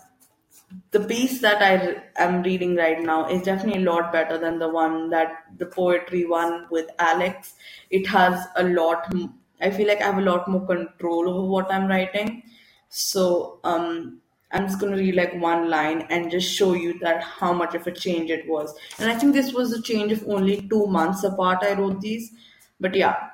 the 0.92 1.00
piece 1.00 1.42
that 1.42 1.62
I 1.62 2.04
am 2.22 2.44
reading 2.44 2.76
right 2.76 3.02
now 3.02 3.28
is 3.28 3.42
definitely 3.44 3.84
a 3.84 3.92
lot 3.92 4.12
better 4.12 4.38
than 4.38 4.60
the 4.60 4.70
one 4.70 5.10
that 5.10 5.46
the 5.58 5.66
poetry 5.66 6.26
one 6.26 6.68
with 6.70 6.90
Alex. 7.00 7.56
It 7.90 8.08
has 8.08 8.46
a 8.56 8.64
lot. 8.64 9.14
I 9.62 9.72
feel 9.72 9.88
like 9.88 10.02
I 10.02 10.06
have 10.06 10.18
a 10.18 10.22
lot 10.22 10.48
more 10.48 10.66
control 10.66 11.30
over 11.30 11.48
what 11.48 11.72
I'm 11.72 11.88
writing. 11.88 12.44
So 12.90 13.60
um, 13.64 14.20
I'm 14.52 14.68
just 14.68 14.80
gonna 14.80 14.98
read 14.98 15.16
like 15.16 15.34
one 15.42 15.70
line 15.70 16.06
and 16.10 16.30
just 16.30 16.54
show 16.54 16.74
you 16.74 17.00
that 17.00 17.24
how 17.24 17.54
much 17.54 17.74
of 17.74 17.88
a 17.88 17.92
change 17.92 18.30
it 18.30 18.48
was. 18.48 18.76
And 19.00 19.12
I 19.12 19.18
think 19.18 19.34
this 19.34 19.52
was 19.52 19.74
a 19.74 19.82
change 19.82 20.12
of 20.12 20.28
only 20.28 20.68
two 20.70 20.86
months 20.86 21.24
apart. 21.24 21.64
I 21.64 21.74
wrote 21.74 22.02
these, 22.02 22.32
but 22.80 22.96
yeah. 22.96 23.30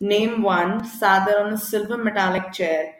Name 0.00 0.42
one 0.42 0.84
sat 0.84 1.26
there 1.26 1.44
on 1.44 1.54
a 1.54 1.58
silver 1.58 1.96
metallic 1.96 2.52
chair 2.52 2.94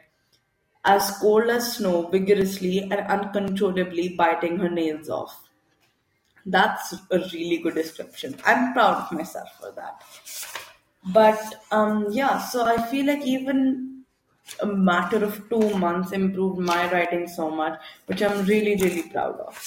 as 0.85 1.11
cold 1.19 1.49
as 1.49 1.75
snow, 1.75 2.07
vigorously 2.07 2.79
and 2.79 2.93
uncontrollably 2.93 4.09
biting 4.09 4.57
her 4.57 4.69
nails 4.69 5.09
off. 5.09 5.49
That's 6.45 6.93
a 7.11 7.19
really 7.33 7.57
good 7.57 7.75
description. 7.75 8.35
I'm 8.45 8.73
proud 8.73 9.03
of 9.03 9.11
myself 9.11 9.49
for 9.59 9.71
that. 9.75 10.01
But 11.13 11.41
um, 11.71 12.07
yeah, 12.11 12.39
so 12.39 12.65
I 12.65 12.81
feel 12.87 13.05
like 13.07 13.25
even 13.25 14.03
a 14.61 14.65
matter 14.65 15.23
of 15.23 15.47
two 15.49 15.69
months 15.77 16.11
improved 16.11 16.59
my 16.59 16.91
writing 16.91 17.27
so 17.27 17.49
much, 17.49 17.79
which 18.07 18.21
I'm 18.21 18.45
really, 18.45 18.75
really 18.75 19.03
proud 19.03 19.39
of. 19.39 19.57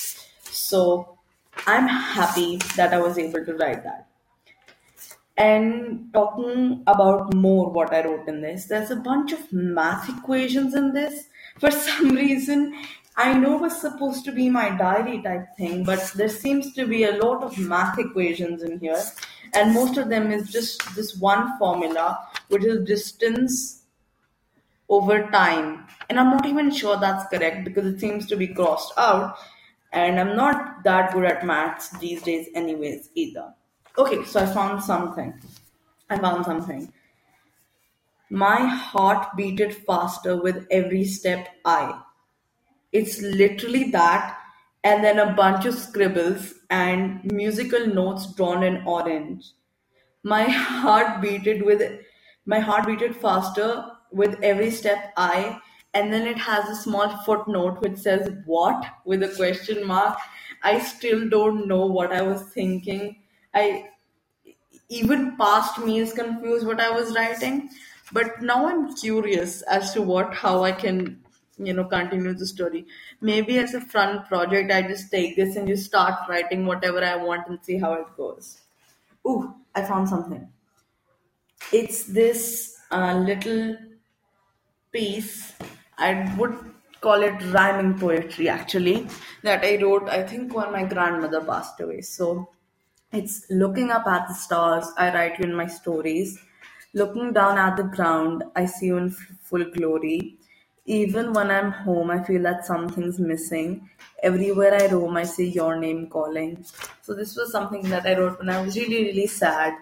So 0.43 1.19
I'm 1.67 1.87
happy 1.87 2.57
that 2.77 2.93
I 2.93 3.01
was 3.01 3.19
able 3.19 3.45
to 3.45 3.55
write 3.55 3.85
that. 3.85 4.09
And 5.37 6.11
talking 6.13 6.83
about 6.87 7.35
more 7.35 7.71
what 7.71 7.93
I 7.93 8.05
wrote 8.05 8.29
in 8.29 8.43
this, 8.43 8.67
there's 8.67 8.91
a 8.91 8.97
bunch 8.97 9.33
of 9.33 9.53
math 9.53 10.09
equations 10.09 10.75
in 10.75 10.93
this. 10.93 11.25
For 11.59 11.71
some 11.71 12.11
reason, 12.11 12.75
I 13.17 13.35
know 13.35 13.57
it 13.57 13.63
was 13.63 13.81
supposed 13.81 14.25
to 14.25 14.33
be 14.33 14.49
my 14.49 14.71
diary 14.71 15.23
type 15.23 15.47
thing, 15.57 15.85
but 15.85 16.13
there 16.15 16.29
seems 16.29 16.73
to 16.75 16.87
be 16.87 17.05
a 17.05 17.17
lot 17.17 17.43
of 17.43 17.59
math 17.59 17.99
equations 17.99 18.63
in 18.63 18.79
here. 18.81 19.03
And 19.55 19.75
most 19.75 19.99
of 19.99 20.09
them 20.09 20.31
is 20.31 20.51
just 20.51 20.95
this 20.95 21.17
one 21.17 21.59
formula, 21.59 22.19
which 22.49 22.65
is 22.65 22.87
distance 22.87 23.83
over 24.89 25.29
time. 25.31 25.87
And 26.09 26.19
I'm 26.19 26.31
not 26.31 26.47
even 26.47 26.71
sure 26.71 26.99
that's 26.99 27.29
correct 27.29 27.65
because 27.65 27.87
it 27.87 28.01
seems 28.01 28.27
to 28.29 28.37
be 28.37 28.49
crossed 28.49 28.93
out. 28.97 29.37
And 29.93 30.19
I'm 30.19 30.35
not 30.37 30.85
that 30.85 31.13
good 31.13 31.25
at 31.25 31.45
maths 31.45 31.91
these 31.99 32.23
days, 32.23 32.49
anyways, 32.55 33.11
either. 33.15 33.53
Okay, 33.99 34.25
so 34.25 34.41
I 34.41 34.47
found 34.47 34.83
something. 34.83 35.35
I 36.09 36.19
found 36.19 36.47
something. 36.47 36.91
My 38.31 38.65
heart 38.65 39.37
beated 39.37 39.75
faster 39.75 40.41
with 40.41 40.67
every 40.71 41.05
step 41.05 41.49
I. 41.67 42.01
It's 42.91 43.21
literally 43.21 43.91
that, 43.91 44.39
and 44.83 45.05
then 45.05 45.19
a 45.19 45.35
bunch 45.35 45.67
of 45.67 45.75
scribbles 45.75 46.55
and 46.71 47.23
musical 47.25 47.87
notes 47.87 48.35
drawn 48.35 48.63
in 48.63 48.83
orange. 48.87 49.53
My 50.23 50.45
heart 50.45 51.21
beated 51.21 51.63
with 51.63 51.83
my 52.47 52.61
heart 52.61 52.87
beated 52.87 53.15
faster 53.15 53.85
with 54.11 54.39
every 54.43 54.71
step 54.71 55.13
I, 55.19 55.61
and 55.93 56.11
then 56.13 56.27
it 56.27 56.39
has 56.39 56.69
a 56.69 56.83
small 56.83 57.19
footnote 57.25 57.83
which 57.83 57.99
says 57.99 58.31
"What?" 58.47 58.87
with 59.05 59.23
a 59.23 59.35
question 59.37 59.87
mark. 59.87 60.19
I 60.63 60.79
still 60.79 61.29
don't 61.29 61.69
know 61.69 61.85
what 61.87 62.13
I 62.13 62.23
was 62.23 62.43
thinking. 62.55 63.22
I 63.55 63.91
even 64.89 65.37
past 65.37 65.79
me 65.79 65.99
is 65.99 66.13
confused 66.13 66.67
what 66.67 66.81
I 66.81 66.91
was 66.91 67.15
writing, 67.15 67.71
but 68.13 68.43
now 68.43 68.67
I'm 68.69 68.95
curious 68.95 69.63
as 69.63 69.93
to 69.95 70.03
what 70.03 70.35
how 70.35 70.65
I 70.65 70.73
can 70.73 71.21
you 71.59 71.73
know 71.73 71.85
continue 71.85 72.35
the 72.35 72.47
story. 72.47 72.87
Maybe 73.21 73.59
as 73.59 73.75
a 73.75 73.81
fun 73.81 74.25
project, 74.27 74.71
I 74.73 74.83
just 74.83 75.11
take 75.11 75.37
this 75.37 75.57
and 75.57 75.69
just 75.69 75.87
start 75.87 76.29
writing 76.29 76.67
whatever 76.67 77.03
I 77.05 77.17
want 77.17 77.49
and 77.49 77.59
see 77.65 77.79
how 77.79 77.95
it 77.95 78.07
goes. 78.17 78.59
Ooh, 79.27 79.55
I 79.75 79.83
found 79.83 80.09
something. 80.09 80.49
It's 81.73 82.05
this 82.05 82.77
uh, 82.93 83.15
little 83.19 83.77
piece. 84.93 85.53
I 85.99 86.35
would 86.39 86.57
call 87.01 87.23
it 87.23 87.43
rhyming 87.53 87.99
poetry 87.99 88.49
actually 88.49 89.09
that 89.43 89.65
I 89.65 89.77
wrote. 89.83 90.09
I 90.09 90.23
think 90.23 90.55
when 90.55 90.73
my 90.73 90.85
grandmother 90.85 91.41
passed 91.45 91.81
away. 91.81 92.01
So 92.03 92.49
it's 93.13 93.47
looking 93.51 93.91
up 93.91 94.07
at 94.07 94.29
the 94.29 94.35
stars. 94.35 94.87
I 94.97 95.13
write 95.15 95.39
you 95.39 95.45
in 95.45 95.55
my 95.55 95.67
stories. 95.67 96.39
Looking 96.95 97.33
down 97.33 97.59
at 97.59 97.77
the 97.77 97.85
ground, 97.85 98.45
I 98.57 98.67
see 98.67 98.87
you 98.87 98.97
in 98.99 99.11
full 99.11 99.65
glory. 99.65 100.39
Even 100.85 101.33
when 101.33 101.51
I'm 101.51 101.71
home, 101.71 102.11
I 102.11 102.23
feel 102.25 102.43
that 102.43 102.67
something's 102.67 103.19
missing. 103.19 103.89
Everywhere 104.23 104.75
I 104.75 104.87
roam, 104.87 105.17
I 105.17 105.25
see 105.25 105.49
your 105.49 105.77
name 105.77 106.09
calling. 106.09 106.65
So 107.03 107.15
this 107.15 107.37
was 107.37 107.53
something 107.53 107.83
that 107.91 108.07
I 108.07 108.19
wrote 108.19 108.39
when 108.39 108.49
I 108.49 108.63
was 108.63 108.77
really, 108.77 109.05
really 109.05 109.27
sad. 109.27 109.75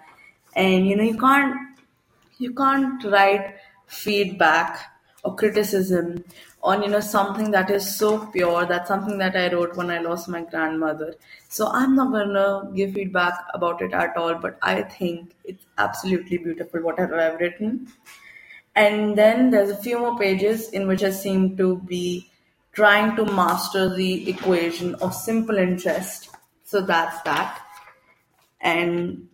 And 0.54 0.86
you 0.86 0.96
know, 0.96 1.04
you 1.04 1.18
can't 1.18 1.54
you 2.38 2.52
can't 2.54 3.02
write 3.04 3.56
feedback 3.86 4.78
or 5.24 5.36
criticism 5.36 6.24
on 6.62 6.82
you 6.82 6.88
know 6.88 7.00
something 7.00 7.50
that 7.50 7.70
is 7.70 7.96
so 7.96 8.26
pure 8.26 8.66
that's 8.66 8.88
something 8.88 9.16
that 9.18 9.34
i 9.34 9.50
wrote 9.52 9.76
when 9.76 9.90
i 9.90 9.98
lost 9.98 10.28
my 10.28 10.42
grandmother. 10.42 11.14
So 11.48 11.68
i'm 11.68 11.94
not 11.94 12.12
gonna 12.12 12.70
give 12.74 12.92
feedback 12.94 13.34
about 13.54 13.80
it 13.82 13.92
at 13.92 14.16
all 14.16 14.34
but 14.34 14.58
i 14.62 14.82
think 14.82 15.32
it's 15.44 15.64
absolutely 15.78 16.38
beautiful 16.38 16.80
whatever 16.80 17.20
i've 17.20 17.40
written. 17.40 17.88
And 18.76 19.18
then 19.18 19.50
there's 19.50 19.70
a 19.70 19.76
few 19.76 19.98
more 19.98 20.18
pages 20.18 20.68
in 20.70 20.86
which 20.86 21.02
i 21.02 21.10
seem 21.10 21.56
to 21.56 21.78
be 21.78 22.30
trying 22.72 23.16
to 23.16 23.24
master 23.24 23.94
the 23.94 24.30
equation 24.30 24.94
of 24.96 25.14
simple 25.14 25.58
interest. 25.58 26.30
So 26.64 26.80
that's 26.80 27.20
that. 27.22 27.60
And 28.60 29.28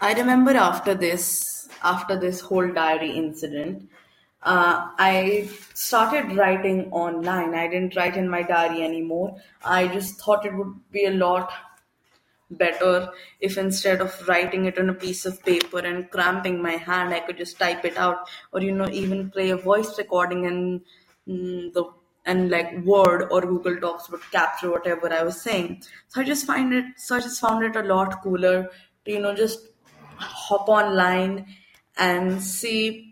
I 0.00 0.14
remember 0.14 0.52
after 0.52 0.94
this, 0.94 1.68
after 1.82 2.18
this 2.18 2.40
whole 2.40 2.72
diary 2.72 3.10
incident, 3.10 3.90
uh, 4.42 4.90
I 4.98 5.48
started 5.74 6.36
writing 6.36 6.90
online. 6.92 7.54
I 7.54 7.66
didn't 7.68 7.96
write 7.96 8.16
in 8.16 8.28
my 8.28 8.42
diary 8.42 8.82
anymore. 8.82 9.36
I 9.64 9.88
just 9.88 10.20
thought 10.20 10.46
it 10.46 10.54
would 10.54 10.74
be 10.90 11.06
a 11.06 11.10
lot 11.10 11.50
better 12.50 13.10
if 13.40 13.58
instead 13.58 14.00
of 14.00 14.28
writing 14.28 14.66
it 14.66 14.78
on 14.78 14.88
a 14.88 14.94
piece 14.94 15.26
of 15.26 15.42
paper 15.44 15.78
and 15.80 16.10
cramping 16.10 16.62
my 16.62 16.72
hand, 16.72 17.12
I 17.12 17.20
could 17.20 17.36
just 17.36 17.58
type 17.58 17.84
it 17.84 17.96
out, 17.96 18.28
or 18.52 18.60
you 18.60 18.72
know, 18.72 18.88
even 18.88 19.30
play 19.30 19.50
a 19.50 19.56
voice 19.56 19.98
recording 19.98 20.46
and 20.46 20.80
mm, 21.28 21.72
the 21.72 21.84
and 22.24 22.50
like 22.50 22.84
Word 22.84 23.28
or 23.30 23.40
Google 23.40 23.78
Docs 23.78 24.10
would 24.10 24.20
capture 24.32 24.70
whatever 24.70 25.12
I 25.12 25.22
was 25.22 25.40
saying. 25.40 25.82
So 26.08 26.20
I 26.20 26.24
just 26.24 26.46
find 26.46 26.72
it, 26.72 26.84
so 26.96 27.16
I 27.16 27.20
just 27.20 27.40
found 27.40 27.64
it 27.64 27.76
a 27.76 27.82
lot 27.82 28.22
cooler 28.22 28.68
to 29.04 29.12
you 29.12 29.20
know 29.20 29.34
just 29.34 29.68
hop 30.18 30.68
online 30.68 31.46
and 31.96 32.42
see 32.42 33.05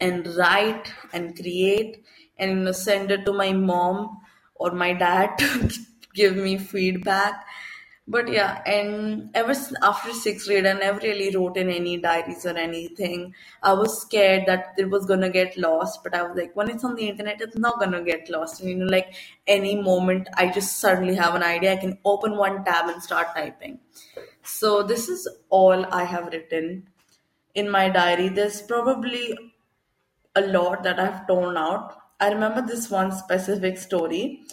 and 0.00 0.26
write 0.36 0.92
and 1.12 1.34
create 1.36 2.04
and 2.38 2.74
send 2.74 3.10
it 3.10 3.24
to 3.26 3.32
my 3.32 3.52
mom 3.52 4.18
or 4.54 4.72
my 4.72 4.92
dad 4.92 5.36
to 5.38 5.70
give 6.14 6.36
me 6.36 6.58
feedback. 6.58 7.44
But 8.08 8.30
yeah, 8.30 8.62
and 8.64 9.30
ever 9.34 9.52
after 9.82 10.12
sixth 10.12 10.46
grade, 10.46 10.64
I 10.64 10.74
never 10.74 11.00
really 11.00 11.34
wrote 11.34 11.56
in 11.56 11.68
any 11.68 11.96
diaries 11.96 12.46
or 12.46 12.56
anything. 12.56 13.34
I 13.64 13.72
was 13.72 14.00
scared 14.00 14.44
that 14.46 14.74
it 14.78 14.88
was 14.88 15.06
gonna 15.06 15.28
get 15.28 15.58
lost, 15.58 16.04
but 16.04 16.14
I 16.14 16.22
was 16.22 16.36
like, 16.36 16.54
when 16.54 16.70
it's 16.70 16.84
on 16.84 16.94
the 16.94 17.08
internet, 17.08 17.40
it's 17.40 17.56
not 17.56 17.80
gonna 17.80 18.04
get 18.04 18.30
lost. 18.30 18.60
And 18.60 18.70
you 18.70 18.76
know, 18.76 18.86
like 18.86 19.12
any 19.48 19.74
moment, 19.82 20.28
I 20.34 20.52
just 20.52 20.78
suddenly 20.78 21.16
have 21.16 21.34
an 21.34 21.42
idea, 21.42 21.72
I 21.72 21.78
can 21.78 21.98
open 22.04 22.36
one 22.36 22.64
tab 22.64 22.88
and 22.88 23.02
start 23.02 23.34
typing. 23.34 23.80
So 24.44 24.84
this 24.84 25.08
is 25.08 25.28
all 25.48 25.84
I 25.92 26.04
have 26.04 26.28
written 26.32 26.88
in 27.56 27.68
my 27.68 27.88
diary. 27.88 28.28
There's 28.28 28.62
probably 28.62 29.36
a 30.36 30.42
lot 30.42 30.82
that 30.84 31.00
I've 31.00 31.26
torn 31.26 31.56
out. 31.56 31.96
I 32.20 32.30
remember 32.30 32.62
this 32.62 32.90
one 32.90 33.12
specific 33.12 33.78
story 33.78 34.44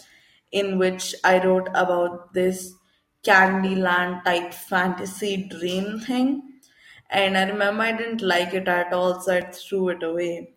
in 0.52 0.78
which 0.78 1.14
I 1.24 1.44
wrote 1.44 1.68
about 1.68 2.32
this 2.34 2.74
Candyland 3.24 4.24
type 4.24 4.52
fantasy 4.52 5.48
dream 5.48 6.00
thing. 6.00 6.60
And 7.10 7.36
I 7.36 7.44
remember 7.44 7.82
I 7.82 7.92
didn't 7.92 8.22
like 8.22 8.54
it 8.54 8.68
at 8.68 8.92
all, 8.92 9.20
so 9.20 9.36
I 9.36 9.40
threw 9.42 9.88
it 9.90 10.02
away. 10.02 10.54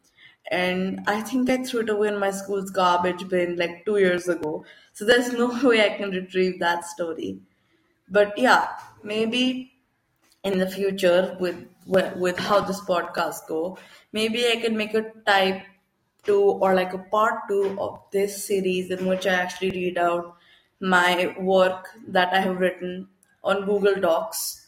And 0.49 1.01
I 1.07 1.21
think 1.21 1.49
I 1.49 1.63
threw 1.63 1.81
it 1.81 1.89
away 1.89 2.07
in 2.07 2.19
my 2.19 2.31
school's 2.31 2.71
garbage 2.71 3.27
bin 3.27 3.57
like 3.57 3.85
two 3.85 3.97
years 3.97 4.27
ago. 4.27 4.65
So 4.93 5.05
there's 5.05 5.33
no 5.43 5.47
way 5.67 5.83
I 5.85 5.97
can 5.97 6.11
retrieve 6.11 6.59
that 6.59 6.85
story. 6.85 7.39
But 8.09 8.37
yeah, 8.37 8.67
maybe 9.03 9.73
in 10.43 10.59
the 10.59 10.69
future 10.69 11.37
with 11.39 11.67
with 11.87 12.37
how 12.37 12.59
this 12.59 12.81
podcast 12.81 13.47
go 13.47 13.77
maybe 14.11 14.45
i 14.47 14.55
can 14.63 14.75
make 14.75 14.93
a 14.93 15.03
type 15.25 15.61
two 16.23 16.41
or 16.41 16.73
like 16.73 16.93
a 16.93 17.03
part 17.15 17.35
two 17.49 17.75
of 17.79 17.99
this 18.11 18.45
series 18.45 18.91
in 18.91 19.05
which 19.05 19.25
i 19.25 19.33
actually 19.33 19.71
read 19.71 19.97
out 19.97 20.35
my 20.79 21.33
work 21.39 21.87
that 22.07 22.33
i 22.33 22.39
have 22.39 22.59
written 22.59 23.07
on 23.43 23.65
google 23.65 23.95
docs 23.95 24.67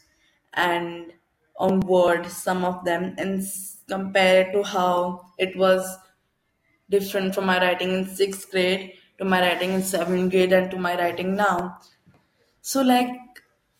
and 0.54 1.12
on 1.56 1.80
word 1.80 2.26
some 2.26 2.64
of 2.64 2.84
them 2.84 3.14
and 3.18 3.42
compare 3.88 4.42
it 4.42 4.52
to 4.52 4.62
how 4.62 5.26
it 5.38 5.54
was 5.56 5.98
different 6.88 7.34
from 7.34 7.46
my 7.46 7.60
writing 7.60 7.90
in 7.90 8.06
sixth 8.06 8.50
grade 8.50 8.92
to 9.20 9.24
my 9.26 9.40
writing 9.40 9.72
in 9.74 9.82
seventh 9.82 10.30
grade 10.32 10.52
and 10.52 10.70
to 10.70 10.78
my 10.78 10.96
writing 10.98 11.36
now. 11.36 11.78
So 12.62 12.80
like 12.80 13.10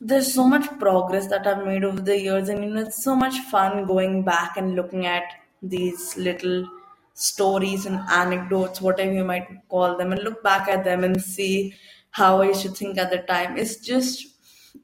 there's 0.01 0.33
so 0.33 0.45
much 0.45 0.67
progress 0.79 1.27
that 1.29 1.47
I've 1.47 1.65
made 1.65 1.85
over 1.85 2.01
the 2.01 2.19
years 2.19 2.49
and 2.49 2.65
you 2.65 2.71
know 2.71 2.83
it's 2.83 3.05
so 3.05 3.15
much 3.15 3.39
fun 3.51 3.87
going 3.87 4.23
back 4.25 4.57
and 4.57 4.75
looking 4.75 5.07
at 5.07 5.25
these 5.63 6.17
little 6.17 6.67
stories 7.15 7.85
and 7.85 8.01
anecdotes, 8.11 8.81
whatever 8.81 9.13
you 9.13 9.25
might 9.25 9.47
call 9.69 9.97
them, 9.99 10.13
and 10.13 10.23
look 10.23 10.43
back 10.43 10.69
at 10.69 10.85
them 10.85 11.05
and 11.05 11.21
see 11.21 11.75
how 12.13 12.41
I 12.41 12.47
used 12.47 12.63
to 12.63 12.71
think 12.71 12.97
at 12.97 13.11
the 13.11 13.19
time. 13.19 13.59
It's 13.59 13.77
just 13.77 14.27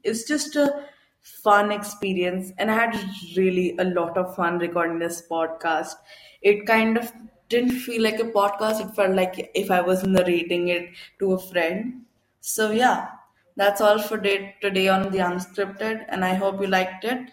it's 0.04 0.24
just 0.24 0.54
a 0.56 0.84
fun 1.22 1.72
experience 1.72 2.52
and 2.58 2.70
I 2.70 2.74
had 2.74 2.94
really 3.36 3.76
a 3.78 3.84
lot 3.84 4.16
of 4.18 4.36
fun 4.36 4.58
recording 4.58 4.98
this 4.98 5.22
podcast. 5.30 5.94
It 6.42 6.66
kind 6.66 6.98
of 6.98 7.10
didn't 7.48 7.78
feel 7.80 8.02
like 8.02 8.20
a 8.20 8.24
podcast, 8.24 8.84
it 8.86 8.94
felt 8.94 9.14
like 9.14 9.50
if 9.54 9.70
I 9.70 9.80
was 9.80 10.04
narrating 10.04 10.68
it 10.68 10.90
to 11.20 11.32
a 11.32 11.38
friend. 11.38 12.02
So 12.40 12.70
yeah, 12.70 13.08
that's 13.56 13.80
all 13.80 13.98
for 13.98 14.16
day, 14.16 14.54
today 14.60 14.88
on 14.88 15.10
the 15.10 15.18
unscripted, 15.18 16.04
and 16.08 16.24
I 16.24 16.34
hope 16.34 16.60
you 16.60 16.66
liked 16.66 17.04
it. 17.04 17.30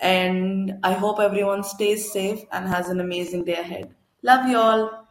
And 0.00 0.78
I 0.82 0.92
hope 0.92 1.20
everyone 1.20 1.64
stays 1.64 2.12
safe 2.12 2.40
and 2.52 2.68
has 2.68 2.88
an 2.88 3.00
amazing 3.00 3.44
day 3.44 3.54
ahead. 3.54 3.94
Love 4.22 4.48
you 4.48 4.58
all. 4.58 5.03